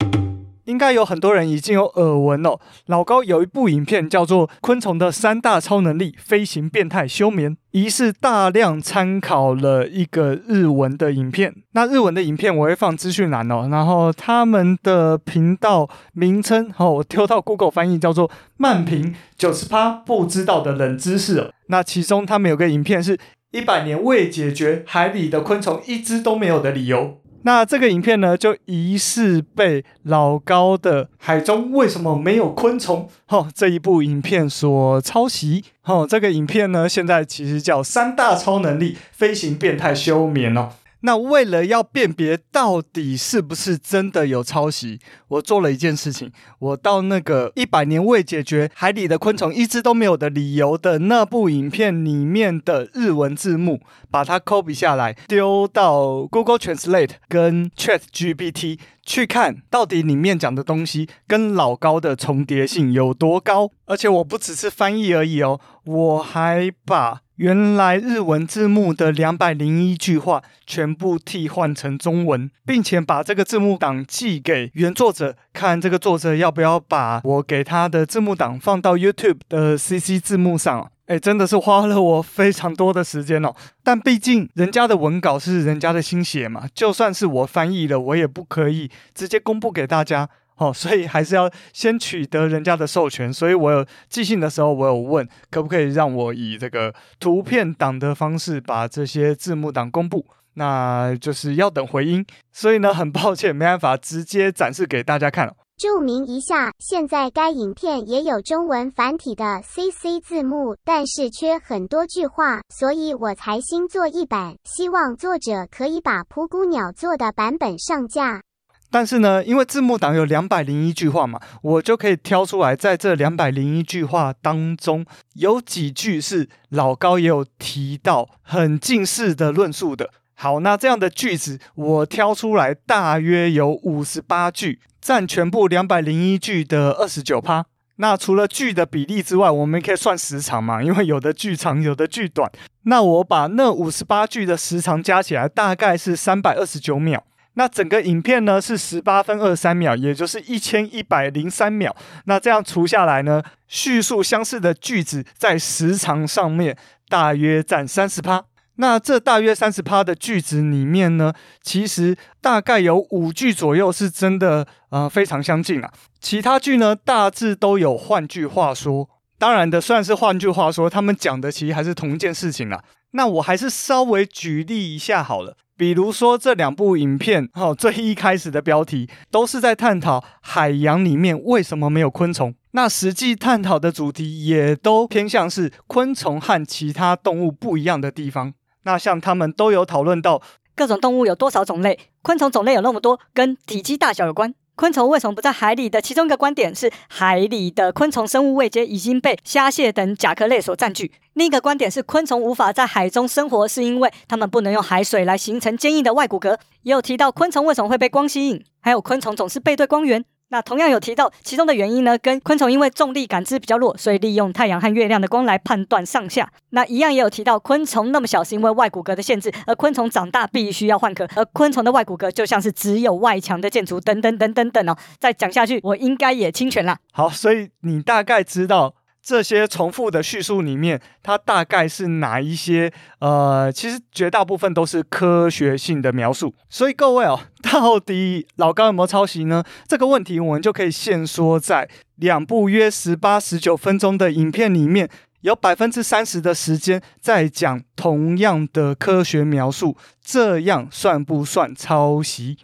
[0.69, 2.59] 应该有很多人已经有耳闻哦。
[2.87, 11.55] 老高有一部影片叫做《昆虫的三大超能力：飞行、变态、休眠》，疑似大量参考了一个日文的影片。
[11.73, 13.67] 那日文的影片我会放资讯栏哦。
[13.71, 21.51] 然后他们的频道名称，哦，我丢到 Google 翻译叫做“慢评九十趴不知道的冷知识”。
[21.69, 23.19] 那其中他们有个影片是
[23.53, 27.23] 一百年未解决海里的昆虫一只都没有的理由。
[27.49, 35.65] 那这个影片呢，就疑似被老高的《海中为什么没有昆虫》哦这一部影片所抄袭。
[35.85, 40.69] 哦，这个影片呢，现在其实叫三大超能力：飞行、变态、休眠哦。
[41.01, 53.81] 那为了要辨别到底是不是真的有抄袭，我做了一件事情，我到那个一百年未解决海里的昆虫一只都没有的理由的那部影片里面的日文字幕，
[54.11, 63.71] 把它 copy 下来，丢到 Google Translate 跟 ChatGPT 去看到底里面讲的东西跟老高的重叠性有多高。
[63.87, 67.21] 而且我不只是翻译而已哦，我还把。
[67.39, 80.91] 原来日文字幕的两百零一句话全部替换成中文，并且把这个字幕档寄给原作者，看这个作者要不要把我给他的字幕档放到 YouTube 的 CC 字幕上。
[81.07, 83.55] 哎，真的是花了我非常多的时间哦。
[83.85, 90.29] 但毕竟人家的文稿是人家的心血嘛，就算是我翻译了，我也不可以直接公布给大家。
[90.59, 93.33] 哦，所以还是要先取得人家的授权。
[93.33, 102.27] 所以我有寄信的时候，我有问可不可以让我以这个图片档的方式把这些字幕档公布，那就是要等回音。
[102.53, 105.55] 所以呢，很抱歉，没办法直接展示给大家看了。
[105.79, 118.43] 注明一下，现在该影片也有中文繁体的 CC 字幕，但是缺很多句话，所以我才新做一版，希望作者可以把蒲公鸟做的版本上架。
[118.91, 130.11] 但是呢，因为字幕档有两百零一句话嘛，我就可以挑出来，在这两百零一句话当中，有几句是老高也有提到很近似的论述的。
[130.35, 137.67] 好，那这样的句子我挑出来，大约有五十八句，占全部两百零一句的二十九趴。
[137.97, 140.81] 那除了句的比例之外，我们可以算时长嘛？
[140.81, 142.49] 因为有的句长，有的句短。
[142.85, 147.25] 那我把那五十八句的时长加起来，大概是三百二十九秒。
[147.59, 151.95] 那整个影片呢是十八分二三秒，也就是一千一百零三秒。
[152.27, 156.79] 那这样除下来呢，叙述相似的句子在时长上面
[157.09, 158.45] 大约占三十趴。
[158.77, 165.93] 那这大约三十趴的句子里面呢，其实大概有五句左右是真的，呃，非常相近啊。
[166.21, 169.11] 其他句呢，大致都有换句话说。
[169.37, 172.85] 当然的，虽然是换句话说，他们讲的其实还是同一件事情啦。
[173.13, 175.57] 那我还是稍微举例一下好了。
[175.79, 182.53] 比如说这两部影片，哈，最一开始的标题都是在探讨海洋里面为什么没有昆虫。
[182.73, 188.53] 那实际探讨的主题也都偏向是昆虫和其他动物不一样的地方。
[188.83, 190.43] 那像他们都有讨论到
[190.75, 194.53] 各种动物有多少种类，昆虫种类有那么多，跟体积大小有关。
[194.79, 201.11] 昆虫为什么不在海里的其中一个观点是，海里的昆虫生物位阶已经被虾蟹等甲壳类所占据。
[201.33, 206.57] 另一个观点是，昆虫无法在海中生活，是因为它们不能用海水来形成坚硬的外骨骼。
[206.85, 210.25] 也有提到昆虫为什么会被光吸引，还有昆虫总是背对光源。
[210.51, 216.51] 那同样有提到其中的原因呢，跟昆虫因为重力感知比较弱，所以利用太阳和月亮的光来判断上下。
[216.71, 224.97] 那一样也有提到昆虫那么小是因为外骨骼的限制，而昆虫长大必须要换壳，而昆虫的外骨骼就像是只有外墙的建筑，等等等等等哦。
[225.19, 226.97] 再讲下去，我应该也侵权了。
[227.13, 228.95] 好，所以你大概知道。
[229.29, 232.91] 这些重复的叙述里面，它大概是哪一些？
[233.19, 236.55] 呃，其实绝大部分都是科学性的描述。
[236.71, 239.63] 所以各位哦，到底老高有没有抄袭呢？
[239.87, 245.07] 这个问题我们就可以限缩在两部约十八、十九分钟的影片里面，
[245.43, 252.57] 有百分之三十的时间在讲同样的科学描述，这样算不算抄袭？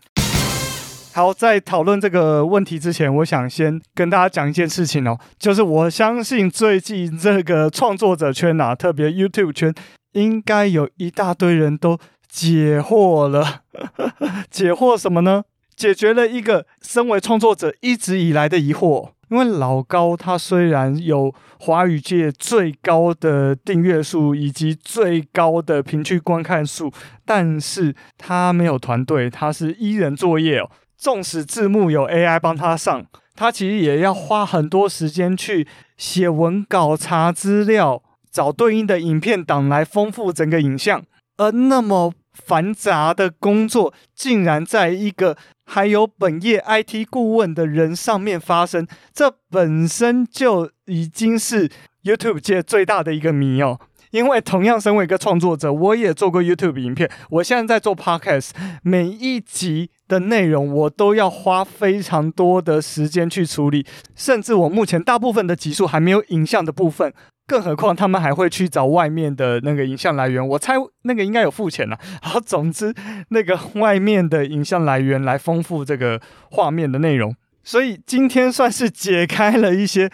[1.17, 9.73] 好，在讨论这个问题之前，我想先跟大家讲一件事情哦，就是我相信最近这个创作者圈啊，特别 YouTube 圈，
[10.15, 11.97] 应该有一大堆人都
[12.29, 13.61] 解惑了。
[14.51, 15.45] 解惑什么呢？
[15.77, 19.11] 解决了一个身为创作者一直以来的疑惑。
[19.31, 26.93] 因为老高他虽然有华语界最高的订阅数以及最高的平均观看数，
[27.25, 30.69] 但是他没有团队，他是一人作业哦。
[31.05, 41.05] 纵使字幕有 AI 帮他上，他其实也要花很多时间去写文稿、查资料、找对应的影片档来丰富整个影像。
[41.37, 45.37] 而那么繁杂的工作，竟然在一个
[45.67, 51.71] 还有本业 IT 顾问的人上面发生，这本身就已经是
[52.05, 53.79] YouTube 界最大的一个谜哦。
[54.15, 58.51] 因为同样身为一个创作者，我也做过 YouTube 影片，我现在在做 Podcast，
[58.85, 63.85] 每一集的内容我都要花非常多的时间去处理，
[64.15, 67.13] 甚至我目前大部分的集数还没有影像的部分，
[67.49, 71.99] 更何况他们还会去找外面的那个影像来源，我猜那个应该有付钱了。
[72.23, 72.95] 好，总之
[73.31, 76.21] 那个外面的影像来源来丰富这个
[76.53, 77.35] 画面的内容，
[77.65, 80.09] 所以今天算是解开了一些。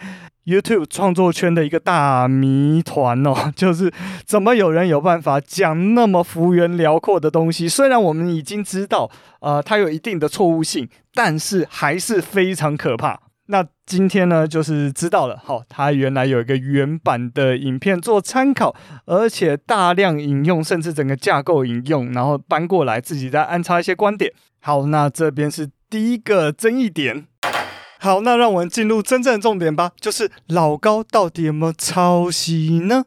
[0.51, 3.91] YouTube 创作圈的一个大谜团哦， 就是
[4.25, 7.69] 怎么有人有办法讲那么幅员辽阔的东西？
[7.69, 13.21] 虽然我们已经知道，呃，它有一定的错误性，但是还是非常可怕。
[13.47, 18.75] 那今天呢，就是知道了，好，它原来有一个原版的影片做参考，
[19.05, 24.31] 而且大量引用，甚至整个架构引用，然后搬过来自己再安插一些观点。
[24.61, 27.25] 好，那这边是第一个争议点。
[28.03, 33.05] 好，那让我们进入真正的重点吧，就是老高到底有没有抄袭呢？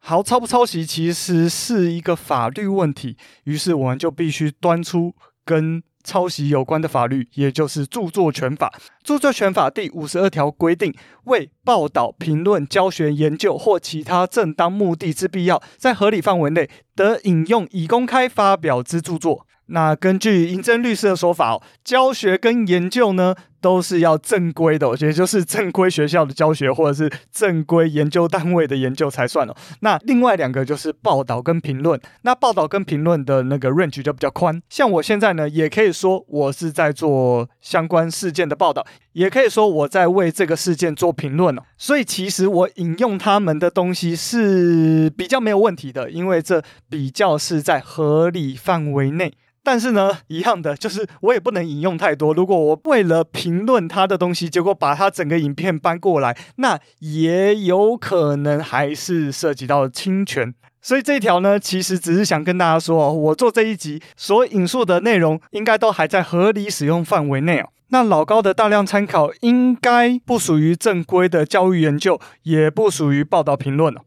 [0.00, 5.14] 好，抄不抄袭其实是一个法律问题，于是我们就必须端出
[5.44, 8.72] 跟抄袭有关的法律，也就是著作权法。
[9.04, 10.92] 著作权法第五十二条规定，
[11.26, 19.46] 为报道、评论、教学、研究或其他正当目的之必要，在合理范围内得引用已公开发表之著作。
[19.68, 29.54] 那根据银珍律师的说法哦，教学跟研究呢，都是要正规的，也就是正规学校的教学或者是正规研究单位的研究才算哦。
[29.80, 32.00] 那另外两个就是报道跟评论。
[32.22, 41.62] 那报道跟评论的那个 range 就比较宽，像我现在呢，也可以说我是在做相关事件的报道，也可以说我在为这个事件做评论哦。
[41.76, 49.34] 所以其实我引用他们的东西是比较没有问题的，因为这比较是在合理范围内。
[49.70, 52.32] 但是呢，一样的就是我也不能引用太多。
[52.32, 60.54] 如果我为了评论他的东西，结果把他整个影片搬过来，那也有可能还是涉及到侵权。
[60.80, 67.68] 所以这一条呢，其实只是想跟大家说，我做这一集所引述的内容，应该都还在合理使用范围内哦。
[67.88, 74.00] 那老高的大量参考，应该不属于正规的教育研究，也不属于报道评论哦。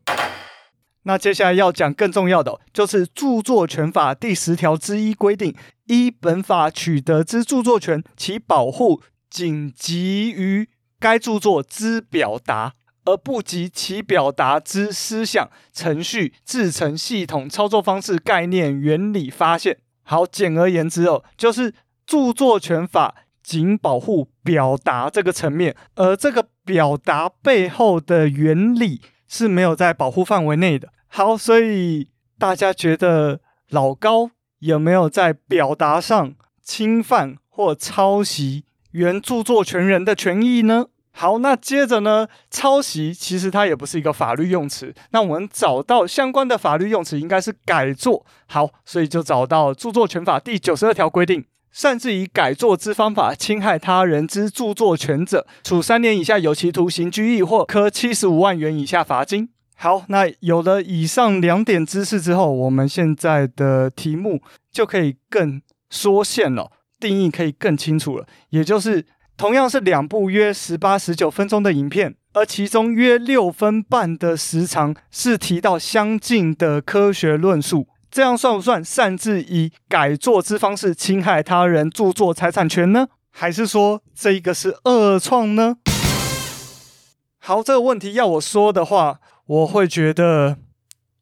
[1.04, 5.56] 那接下来要讲更重要的，就是著作权法第十条之一规定：
[5.88, 12.74] 依本法取得之著作权，其保护仅及于该著作之表达，
[13.06, 19.80] 而不及其表达之思想、程序、制成、系统、操作方式、概念、原理、发现。
[20.04, 21.74] 好，简而言之哦，就是
[22.06, 29.02] 著作权法仅保护表达这个层面，而这个表达背后的原理。
[29.32, 30.90] 是没有在保护范围内的。
[31.08, 40.88] 好，所以大家觉得老高有没有在表达上侵犯或抄袭原著作权人的权益呢？
[41.14, 44.94] 好，那接着呢，抄袭其实它也不是一个法律用词。
[45.12, 48.26] 那我们找到相关的法律用词应该是改作。
[48.48, 51.46] 好，所以就找到著作权法第九十二条规定。
[51.72, 59.50] 擅自以改作之方法侵害他人之著作权者，处三年以下有期徒刑、拘役或科七十五万元以下罚金。
[59.76, 64.42] 好，那有了以上两点知识之后，我们现在的题目
[64.72, 68.28] 就可以更缩限了，定义可以更清楚了。
[68.50, 69.06] 也就是
[69.38, 77.88] 同样是两部约十八、十九分钟的影片，而其中约六分半的时长是提到相近的科学论述。
[78.12, 83.08] 这样算不算擅自以改作之方式侵害他人著作财产权呢？
[83.32, 85.78] 还是说这一个是恶创呢？
[87.40, 90.58] 好，这个问题要我说的话，我会觉得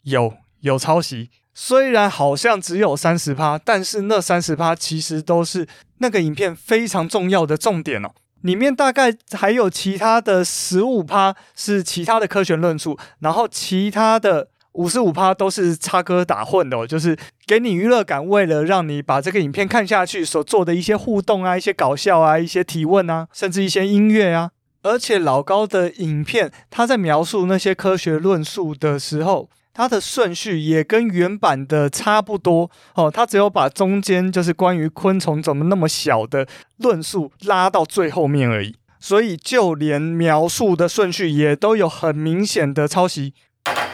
[0.01, 5.67] 有有抄袭，虽然好像只有三十趴，但是那三十趴其实都是
[5.99, 8.09] 那个影片非常重要的重点哦。
[8.41, 14.47] 里面大概还有其他的十五趴是其他的科学论述，然后其他的。
[14.79, 24.51] 五十五趴都是插科打诨的哦，就是给你娱乐感，为了让你把这个影片看下去所做的一些互动啊、一些搞笑啊、一些提问啊，甚至一些音乐啊。
[24.81, 33.11] 而且老高的影片，他在描述那些科学论述的时候，他的顺序也跟原版的差不多哦。
[33.11, 43.33] 他只有把中间就是关于昆虫怎么那么小的论述拉到最后面而已，所以就连描述的顺序也都有很明显的抄袭。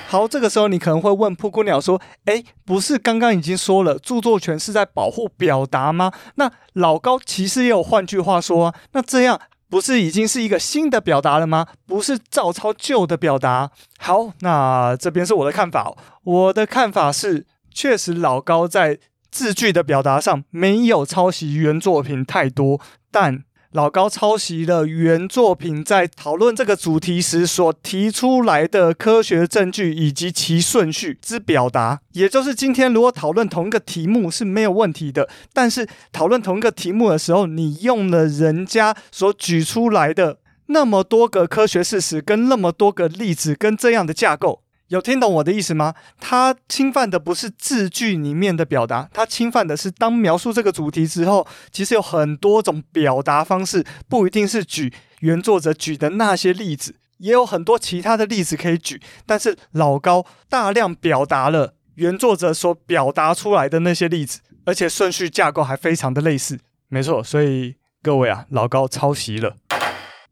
[0.07, 6.11] 好，这个时候你可能会问噗咕鸟说：“诶，不是刚刚已经说了，著作权是在保护表达吗？
[6.35, 11.67] 那老高其实也有换句话说，那这样不是已经是一个新的表达了吗？
[11.87, 13.71] 不是照抄旧的表达？
[13.97, 15.91] 好，那这边是我的看法，
[16.23, 18.99] 我的看法是，确实老高在
[19.31, 22.79] 字句的表达上没有抄袭原作品太多，
[23.11, 23.43] 但。
[23.75, 44.61] 老高抄袭了原作品在讨论这个主题时所提出来的科学证据以及其顺序之表达，也就是今天如果讨论同一个题目是没有问题的，但是讨论同一个题目的时候，你用了人家所举出来的那么多个科学事实跟那么多个例子跟这样的架构。
[44.89, 45.95] 有听懂我的意思吗？
[46.19, 59.01] 他侵犯的不是字句里面的表达，他侵犯的是当描述这个主题之后，其实有很多种表达方式，不一定是举原作者举的那些例子，也有很多其他的例子可以举。
[59.25, 66.59] 但是老高大量表达了原作者所表达出来的那些例子，而且顺序架构还非常的类似。
[66.89, 69.55] 没错，所以各位啊，老高抄袭了。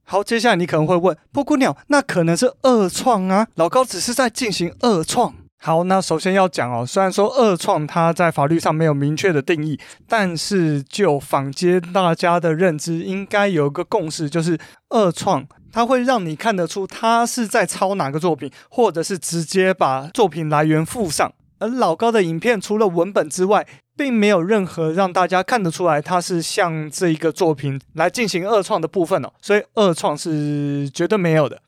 [0.05, 3.47] 好，接下来你可能会问，布谷鸟，那可能是二创啊？
[3.55, 5.33] 老高只是在进行二创。
[5.57, 21.31] 好，那首先要讲哦，虽然说二创它在法律上没有明确的定义，但是就坊间大家的认知，应该有一个共识，就是二创它会让你看得出它是在抄哪个作品，或者是直接把作品来源附上。
[21.63, 31.61] 而老高的影片除了文本之外，并没有任何让大家看得出来，他是向这一个作品来进行二创的部分哦，所以二创是绝对没有的。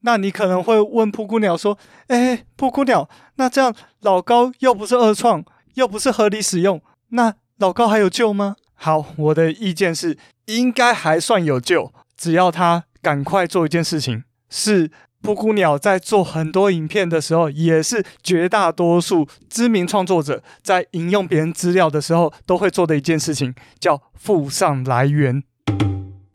[0.00, 5.42] 那你可能会问噗咕鸟说：“哎，噗咕鸟，那这样老高又不是二创，
[5.74, 14.90] 又不是合理使用，那老高还有救吗？”好，我的意见是，应该还算有救，只要他赶快做一件事情，是。
[15.26, 25.42] 布谷鸟在做很多影片的时候，也是绝大多数知名创作者在引用别人资料的时候都会做的一件事情，叫附上来源。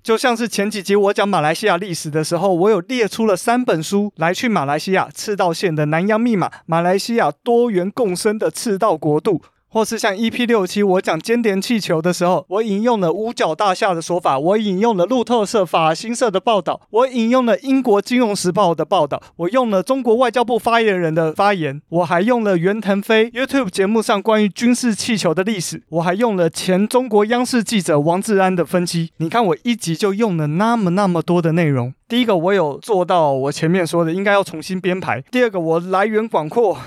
[0.03, 9.41] 就像是前几集我讲马来西亚历史的时候，我有列出了三本书来去马来西亚赤道线的南洋密码，马来西亚多元共生的赤道国度。
[9.71, 29.11] 或是像 EP 六七我讲间谍气球的时候，我引用了五角大厦的说法，我引用了路透社、法新社的报道，我引用了英国金融时报的报道，我用了中国外交部发言人的发言，我还用了袁腾飞 YouTube 节目上关于军事气球的历史，我还用了前中国央视记者王志安的分析。
[29.17, 31.93] 你看我一集就用了那么那么多的内容。
[32.09, 35.21] 第一个，我有做到我前面说的，应该要重新编排。
[35.31, 36.77] 第二个，我来源广阔。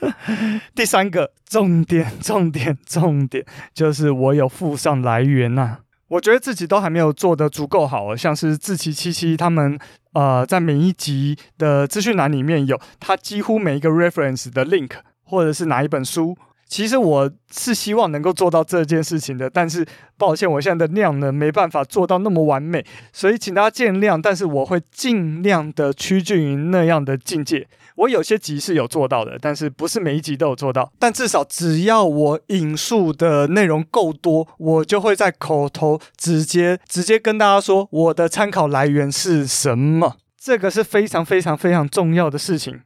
[0.76, 3.44] 第三个，重点， 重点，重点，
[3.74, 9.76] 就是我有附上来源呐、我觉得自己都还没有做得足够好，像是志祺七七他们，
[10.12, 14.90] 呃，在每一集的资讯栏里面有他几乎每一个 reference 的 link，
[15.24, 16.36] 或者是哪一本书。
[16.66, 19.84] 其实我是希望能够做到这件事情的，但是
[20.16, 24.20] 抱歉，我现在的量呢没办法做到那么完美，所以请大家见谅。
[24.22, 27.66] 但是我会尽量的趋近于那样的境界。
[28.00, 30.90] 我有些集是有做到的，但是不是每一集都有做到。
[30.98, 40.16] 但至少只要我引述的内容够多，我就会在口头直接直接跟大家说我的参考来源是什么。
[40.38, 42.80] 这个是非常非常非常重要的事情。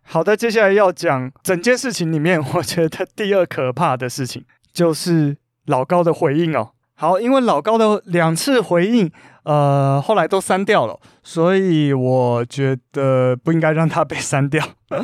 [0.00, 6.70] 好的，接下来要讲整件事情里面，我觉得第二可怕的事情就是老高的回应哦。
[7.02, 9.10] 好，因为老高的两次回应，
[9.42, 14.64] 呃，后来都删掉了，所以我觉得不应该让他被删掉。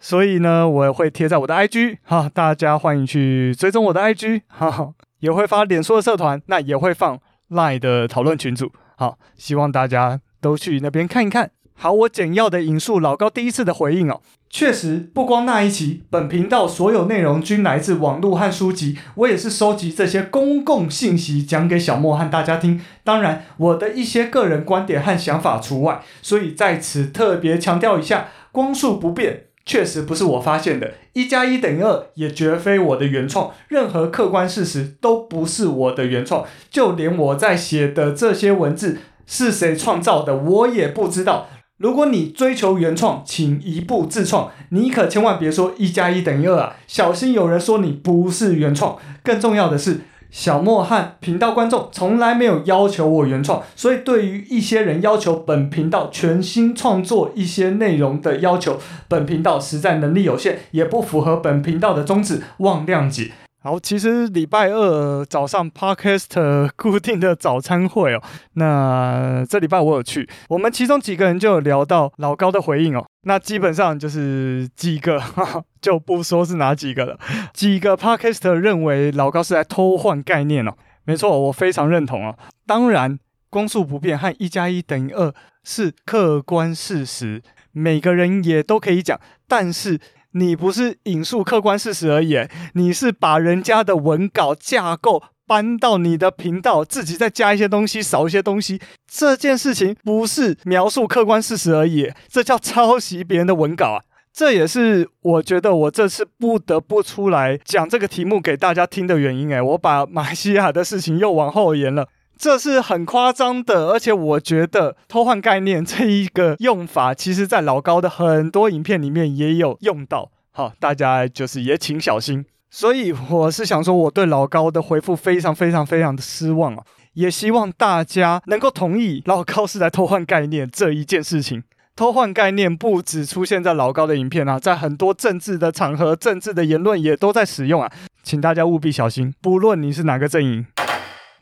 [0.00, 7.20] 所以呢，我会贴在我的 IG，哈，大家欢迎去追踪我的 IG，哈，也会发脸书的社团，那也会放
[7.50, 11.52] Line 的讨论群组，好，希望大家都去那边看一看。
[11.78, 14.22] 好，我简要的引述老高第一次的回应哦。
[14.48, 22.80] 确实，不光那一期，本频道所有内容均来自网络和书籍，我也是收集这些公共信息讲给小莫和大家听。
[23.04, 26.00] 当然，我的一些个人观点和想法除外。
[26.22, 41.48] 所以在此特别强调一下，光速不变确实不是我发现的，一加一等于二也绝非我的原创，任何客观事实都不是我的原创，就连我在写的这些文字是谁创造的，我也不知道。
[41.78, 44.50] 如果你追求原创，请移步自创。
[44.70, 46.76] 你可千万别说一加一等于二啊！
[46.86, 48.96] 小心有人说你不是原创。
[49.22, 50.00] 更重要的是，
[50.30, 63.32] 小莫和频道观众从来没有要求我原创，所以对于一些人要求本频道全新创作一些内容的要求，本频道实在能力有限，也不符合本频道的宗旨，望谅解。
[63.66, 77.18] 好，其实礼拜二早上 Podcast 固定的早餐会哦，那这礼拜我有去，我们其中几个人就有聊到老高的回应哦，那基本上就是几个，哈哈，就不说是哪几个了，
[77.52, 82.38] 几个 Podcast 认为老高是在偷换概念哦，没错，我非常认同哦。
[82.68, 83.18] 当然，
[83.50, 87.42] 光速不变和一加一等于二是客观事实，
[87.72, 89.98] 每个人也都可以讲，但是。
[90.36, 92.36] 你不是引述客观事实而已，
[92.74, 98.78] 你是把人家的文稿架构搬到你的频道，自己再加一些东西，少一些东西。
[99.10, 104.02] 这件事情不是描述客观事实而已，这叫抄袭别人的文稿啊！
[104.30, 109.48] 这也是我觉得我这次不得不出来讲这个题目给大家听的原因。
[109.50, 112.06] 诶，我把马来西亚的事情又往后延了，
[112.38, 113.88] 这是很夸张的。
[113.88, 120.30] 而且我觉得偷换概念这一个用法，其实在老高的很多影片里面也有用到。
[120.52, 122.44] 好，大家就是也请小心。
[122.70, 126.82] 所以我是想说，我对老高的回复非常非常非常的失望啊！
[127.14, 131.62] 也希望大家能够同意老高是在偷换概念这一件事情。
[131.94, 137.90] 偷换概念不只出现在老高的影片啊，在很多政治的场合、政治的言论也都在使用啊，
[138.22, 139.32] 请大家务必小心。
[139.40, 140.66] 不论你是哪个阵营。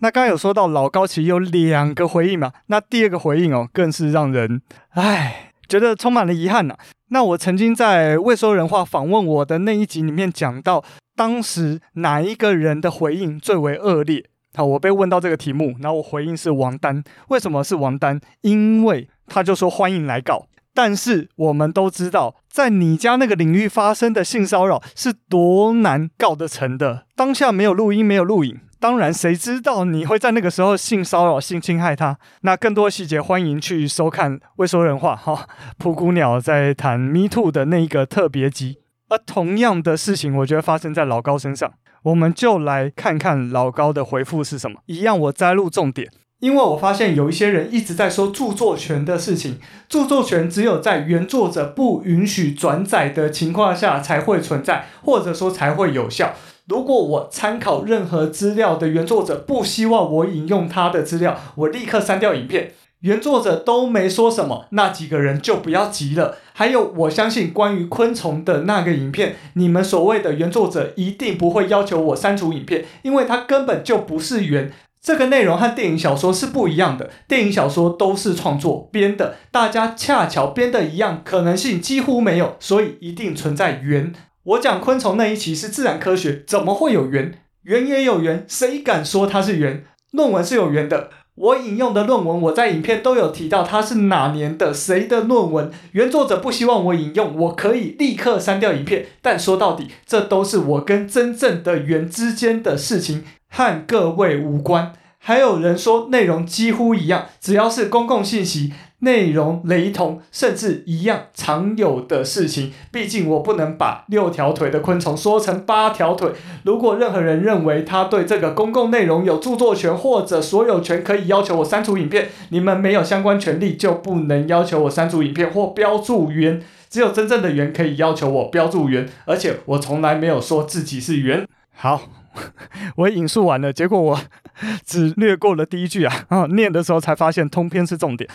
[0.01, 5.51] 那刚刚有说到老高其实有两个回应嘛，那第二个回应哦，更是让人唉。
[5.67, 6.77] 觉得充满了遗憾呐、
[7.09, 10.85] 那我曾经在未说人话访问我的那一集里面讲到，
[11.17, 14.27] 当时哪一个人的回应最为恶劣？
[14.55, 17.03] 好，我被问到这个题目，然后我回应是王丹。
[17.29, 18.21] 为什么是王丹？
[18.43, 20.47] 因为他就说欢迎来告。
[20.75, 27.07] 但是我们都知道，在你家那个领域发生的性骚扰是多难告得成的。
[27.17, 28.61] 当下没有录音，没有录影。
[28.85, 32.19] 当然，谁知道你会在那个时候性骚扰、性侵害他？
[32.43, 38.81] 那更多细节，欢迎去收看《未说人话》哈，蒲谷鸟在谈 Me Too 的那一个特别集。
[39.09, 41.73] 而同样的事情，我觉得发生在老高身上，
[42.03, 44.81] 我们就来看看老高的回复是什么。
[44.85, 46.11] 一样，我摘录重点，
[46.41, 49.59] 因为我发现有一些人一直在说著作权的事情，
[49.89, 56.35] 著作权只有在原作者不允许转载的情况下才会存在，或者说才会有效。
[56.67, 62.73] 如果我参考任何资料的原作者不希望我引用他的资料，我立刻删掉影片。
[63.01, 66.39] 原作者都没说什么，那几个人就不要急了。
[66.55, 74.73] 还有，我相信关于昆虫的那个影片，你们所谓的原作者一定不会要求我删除影片，因为它根本就不是原。
[75.03, 84.15] 这个内容和电影小说是不一样的，电影小说都是创作编的，大家恰巧编的一样，可能性几乎没有，所以一定存在原。
[84.45, 87.41] 我讲昆虫那一期是自然科学，怎么会有缘？
[87.63, 89.85] 缘也有缘，谁敢说它是缘？
[90.13, 91.09] 论文是有缘的。
[91.35, 95.71] 我引用的论文，我在影片都有提到它是哪年的谁的论文。
[95.93, 99.07] 原作者不希望我引用，我可以立刻删掉影片。
[99.23, 104.93] 但说到底，这都是我跟真正的缘之间的事情，和各位无关。
[105.19, 108.75] 还有人说内容几乎一样，只要是公共信息。
[109.05, 112.73] 内容雷同，甚至一样，常有的事情。
[112.91, 116.33] 毕竟我不能把六条腿的昆虫说成八条腿。
[116.65, 126.61] 如果任何人认为他对这个公共内容有著作权或者所有权，可以要求我删除影片，你们没有相关权利，就不能要求我删除影片或标注原。
[126.91, 131.47] 只有真正的原可以要求我标注原，而且我从来没有说自己是原。
[131.77, 132.01] 好。
[132.97, 134.21] 我引述完了，结果我
[134.85, 138.29] 只略过了第一句啊，啊， 念的时候才发现通篇是重点。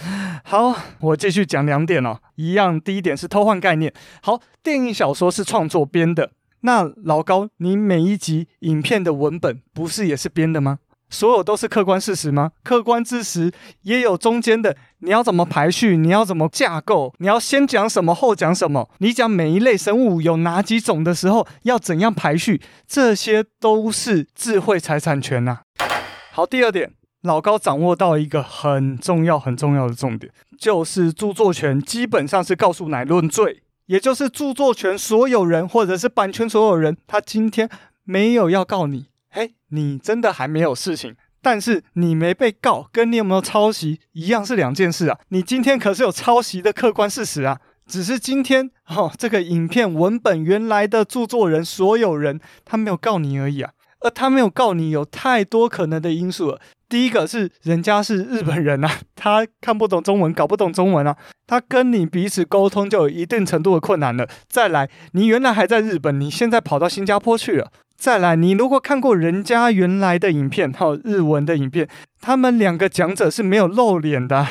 [0.44, 3.94] 好，我继续讲两点哦，一样，第一点是偷换概念。
[4.22, 10.80] 好，电影小说是创作编的，那老高，你每一集影片的文本不是也是编的吗？
[11.12, 12.52] 所有都是客观事实吗？
[12.64, 13.52] 客观之时
[13.82, 15.98] 也有中间的，你要怎么排序？
[15.98, 17.12] 你要怎么架构？
[17.18, 18.88] 你要先讲什么，后讲什么？
[19.00, 22.62] 你讲每一类生物有哪几种的时候，要怎样排序？
[22.88, 25.62] 这些都是智慧财产权呐、啊。
[26.32, 37.68] 好，第二点，老高掌握到一个很重要、很重要的重点，就是著作权基本上是告诉乃论罪，也就是著作权所有人或者是版权所有人，他今天
[38.04, 39.08] 没有要告你。
[39.32, 45.20] 嘿，你真的还没有事情，但是你没被告，跟你有没有抄袭一样是两件事啊！
[45.30, 53.72] 你今天可是有抄袭的客观事实啊，只是今天哦，这个影片文本原来的著作人所有人他没有告你而已啊，
[54.02, 56.62] 而他没有告你有太多可能的因素了。
[56.88, 64.28] 第一个是人家是日本人啊，他看不懂中文，搞不懂中文啊，他跟你彼此沟通就有一定程度的困难了。
[64.48, 67.72] 再来，你原来还在日本，你现在跑到新加坡去了。
[67.96, 71.88] 再来，你如果看过人家原来的影片，哈，日文的影片，
[72.22, 74.48] 他们两个讲者是没有露脸的，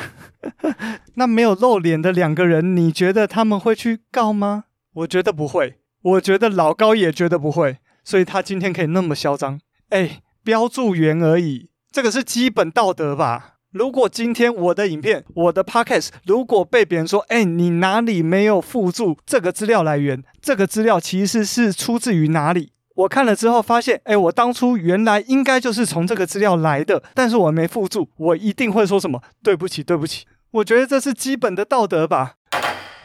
[1.15, 4.65] 那没有露脸的两个人，你觉得他们会去告吗？
[4.93, 7.79] 我觉得不会，我觉得老高也觉得不会，
[8.09, 13.57] 所以他今天可以那么嚣张，哎，标注员而已，这个是基本道德吧？
[13.71, 20.23] 如果今天我的影片，我的 podcast 如果被别人说，哎，你哪里没有附注这个资料来源？
[20.41, 22.71] 这个资料其实是出自于哪里？
[22.95, 30.25] 我看了之后发现，哎，我当初原来应该就是从这个资料来的，但是我没附注，我一定会说什么对不起，对不起。
[30.49, 32.37] 我觉得这是基本的道德吧。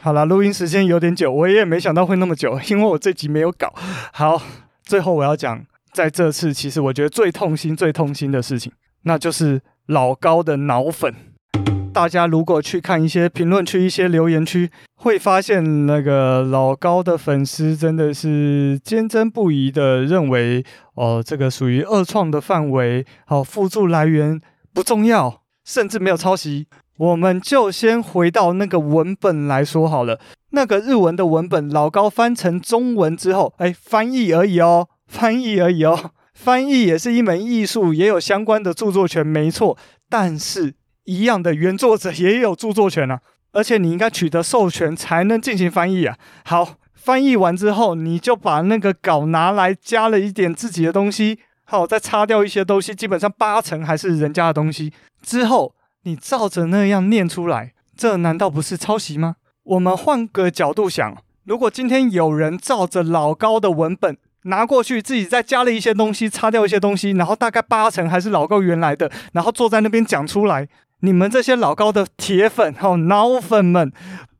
[0.00, 3.70] 好了，录音时间有点久，我也没想到会那么久，因为我这集没有搞。
[4.14, 4.40] 好，
[4.84, 8.72] 最后我要讲，在这次其实我觉得最痛心、最痛心的事情，
[9.02, 11.14] 那就是老高的脑粉。
[11.92, 20.64] 大家如果去看一些评论区、一些留言区，会发现那个老高的粉丝真的是坚贞不移的认为，
[20.94, 24.40] 哦，这个属于二创的范围，好，附注来源
[24.72, 26.66] 不重要，甚至没有抄袭。
[26.98, 30.20] 我们就先回到那个文本来说好了，
[30.50, 39.76] 那个日文的文本，老高翻成中文之后，哎，翻译而已哦，翻译而已哦， 翻译也是一门艺术，也有相关的著作权，没错，
[40.08, 40.74] 但是。
[41.06, 43.20] 一样的原作者也有著作权啊，
[43.52, 46.16] 而且你应该取得授权才能进行翻译啊。
[46.46, 54.94] 好，翻译完之后，你就把那个稿拿来加了一点自己的东西，好，再擦掉一些东西，基本上八成还是人家的东西。
[55.20, 55.74] 之后
[56.04, 59.36] 你照着那样念出来，这难道不是抄袭吗？
[59.64, 70.68] 我们换个角度想，如果今天有人照着老高的文本拿过去，自己再加了一些东西，擦掉一些东西，然后大概八成还是老高原来的，然后坐在那边讲出来。
[71.00, 73.90] 你们这些老高的铁粉、哦，脑粉们，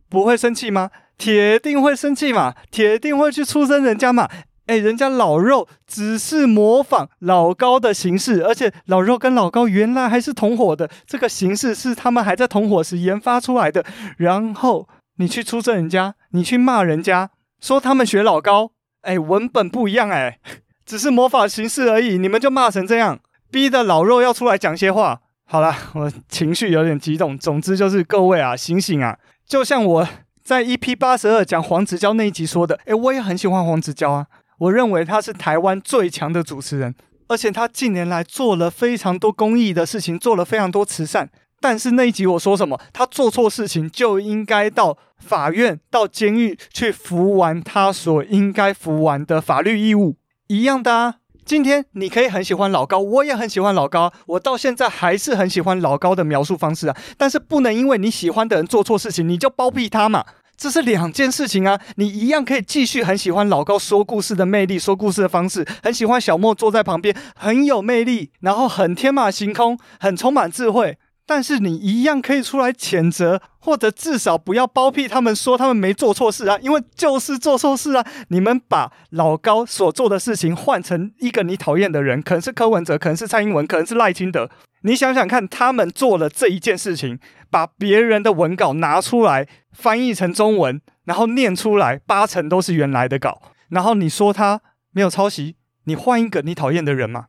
[0.09, 0.91] 不会生气吗？
[1.17, 4.29] 铁定会生气嘛，铁定会去出征人家嘛。
[4.67, 13.85] 诶，人家老肉只是模仿老高的形式，而且老肉跟老高原来还是同伙的，这个形式是他们还在同伙时研发出来的。
[14.17, 18.71] 然后你去出征人家，你去骂人家，说他们学老高，
[19.03, 20.39] 诶，文本不一样，诶，
[20.87, 25.21] 只是模仿形式而已，你们就骂成这样，逼得老肉要出来讲些话。
[25.47, 27.37] 好了，我情绪有点激动。
[27.37, 29.19] 总之就是各位啊，醒醒啊！
[29.47, 30.09] 就像我
[30.43, 34.27] 在 EP 八十二讲黄子佼那一集说的，诶，我也很喜欢黄子佼啊。
[34.59, 36.95] 我认为他是台湾最强的主持人，
[37.29, 41.31] 而且他近年来做了非常多公益的事情，做了非常多慈善。
[41.61, 42.79] 但是那一集我说什么？
[42.93, 50.17] 他做错事情就应该到法院、到监狱去服完他所应该服完的法律义务，
[50.49, 51.15] 一样的啊。
[51.47, 56.97] 今天你可以很喜欢老高，我也很喜欢老高，我到现在还是很喜欢老高的描述方式啊。
[57.19, 60.25] 但是不能因为你喜欢的人做错事情，你就包庇他嘛，
[60.57, 61.81] 这是两件事情啊。
[61.97, 70.99] 你一样可以继续很喜欢老高说故事的魅力，说故事的方式，很喜欢小莫坐在旁边很有魅力，然后很天马行空，很充满智慧。
[71.27, 78.07] 但是你一样可以出来谴责，或者至少不要包庇他们，说他们没做错事啊，因为就是做错事啊。
[78.29, 84.51] 你们把老高所做的事情换成一个你讨厌的人，可能是柯文哲，可能是蔡英文，可能是赖清德。
[84.83, 87.19] 你想想看，他们做了这一件事情，
[87.51, 93.41] 把别人的文稿拿出来翻译成中文，然后念出来，八成都是原来的稿。
[93.71, 94.61] 然后你说他
[94.91, 97.29] 没有抄袭，你换一个你讨厌的人嘛？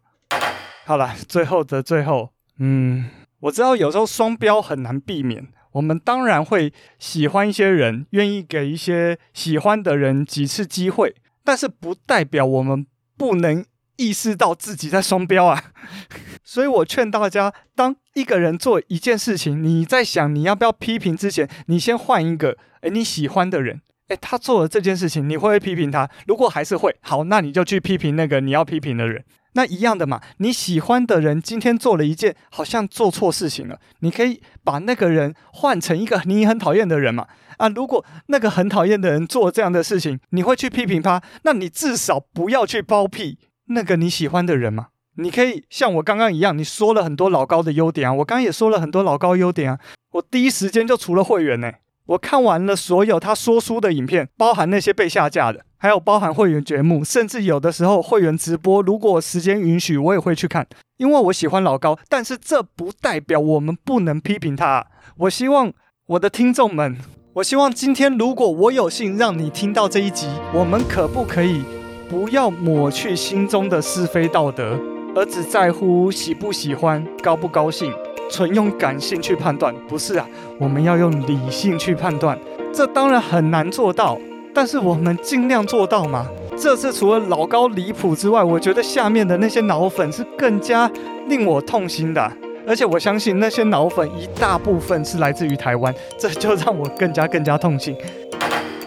[0.86, 3.06] 好了，最后的最后，嗯。
[3.46, 13.64] 我知道有时候双标很难避免，我们当然会喜欢一些人，愿意给一些喜欢的人几次机会，但是不代表我们不能
[13.98, 15.64] 意识到自己在双标啊。
[16.43, 26.10] 所以我劝大家，当一个人做一件事情，你在想你要不要批评之前，你先换一个，诶，你喜欢的人，诶，他做了这件事情，你会不会批评他？
[26.26, 29.24] 如果还是会，好，那你就去批评那个你要批评的人。
[29.56, 37.28] 那一样的嘛，你喜欢的人今天做了一件好像做错事情了，你可以把那个人换成一个你很讨厌的人嘛。
[37.58, 43.38] 啊，如果那个很讨厌的人做这样的事情，你会去批评他，那你至少不要去包庇
[43.68, 44.88] 那个你喜欢的人嘛。
[45.18, 49.80] 你可以像我刚刚一样，你说了很多老高的优点啊，我刚刚也说了很多老高优点啊，
[50.12, 51.72] 我第一时间就除了会员呢。
[52.08, 61.97] 我看完了所有他说书的影片，包含那些被下架的，还有包含会员节目，甚至有的时候会员直播，如果时间允许，我也会去看，因为我喜欢老高。
[62.08, 64.86] 但是这不代表我们不能批评他。
[65.18, 65.74] 我希望
[66.06, 66.95] 我的听众们，
[67.34, 71.64] 我希望今天如果我有幸让你听到这一集，我们可不可以
[72.08, 74.80] 不要抹去心中的是非道德，
[75.16, 77.91] 而只在乎喜不喜欢、高不高兴？
[78.30, 80.28] 纯用感性去判断，不是啊，
[80.60, 82.38] 我们要用理性去判断。
[82.74, 84.18] 这当然很难做到，
[84.54, 86.28] 但是我们尽量做到嘛。
[86.58, 90.90] 这次除了老高离谱之外，我觉得下面的那些脑粉是更加
[91.28, 92.32] 令我痛心的。
[92.68, 97.96] 而且我相信那些脑粉一大部分是来自于台湾，这就让我更加更加痛心。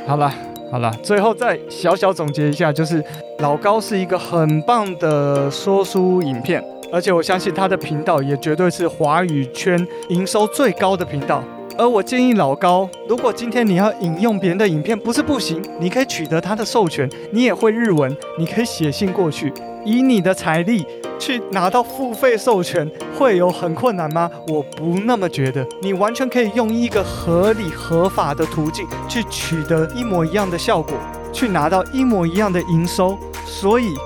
[0.06, 0.32] 好了
[0.70, 3.02] 好了，最后再小小总结一下，就是
[3.38, 6.62] 老高是一个很棒的说书影片。
[6.92, 11.42] 而且我相信他的频道也绝对是华语圈营收最高的频道。
[11.76, 19.52] 而我建议老高，如果今天你要引用别人的影片，不是不行，你可以取得他的授权，你也会日文，你可以写信过去，
[19.84, 20.84] 以你的财力
[21.20, 24.28] 去拿到付费授权，会有很困难吗？
[24.48, 30.94] 我不那么觉得，你完全可以用一个合理合法的途径去取得一模一样的效果，
[31.32, 33.16] 去拿到一模一样的营收。
[33.60, 33.96] 所以，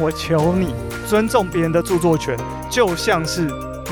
[0.00, 0.74] 我求你
[1.06, 2.34] 尊重别人的著作权，
[2.70, 3.42] 就像是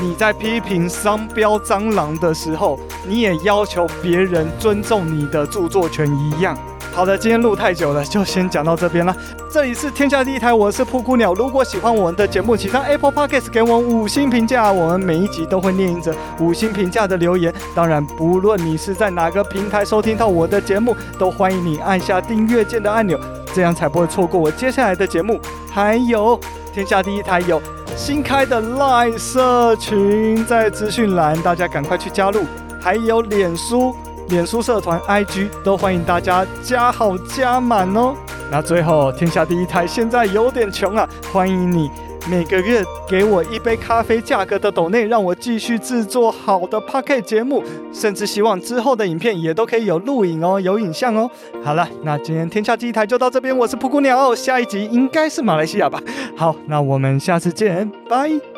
[0.01, 6.57] 你在批评商标蟑螂的时候，你也要求别人尊重你的著作权一样。
[6.93, 9.15] 好的，今天录太久了，就先讲到这边了。
[9.49, 11.33] 这里是天下第一台，我是布谷鸟。
[11.33, 17.51] 如果喜欢我们的节目，请上 Apple Podcast 给我们五星评价，我们每一集都会念一则五星评价的留言。
[17.73, 23.17] 当然，不论你是在哪个平台收听到我的节目，都欢迎你按下订阅键的按钮。
[23.53, 25.39] 这样才不会错过我接下来的节目。
[25.71, 26.37] 还有，
[26.73, 27.61] 天下第一台有
[27.95, 32.43] 新开的 Line 社群，在资讯栏，大家赶快去加入。
[32.81, 33.95] 还有脸书、
[34.31, 38.15] 脸书社团、IG 都欢迎大家加好加满哦。
[38.49, 41.91] 那最后，天下第一台现在有点穷啊，欢迎你。
[42.29, 47.61] 每个月给我一杯咖啡价格的斗内，让我继续制作好的 Podcast 节目，
[47.91, 51.29] 甚至希望之后的影片也都可以有录影哦，有影像哦。
[51.63, 55.99] 好了，那今天天下第一台就到这边，我是噗咕鸟，下一集应该是马来西亚吧。
[56.37, 58.50] 好，那我们下次见，拜。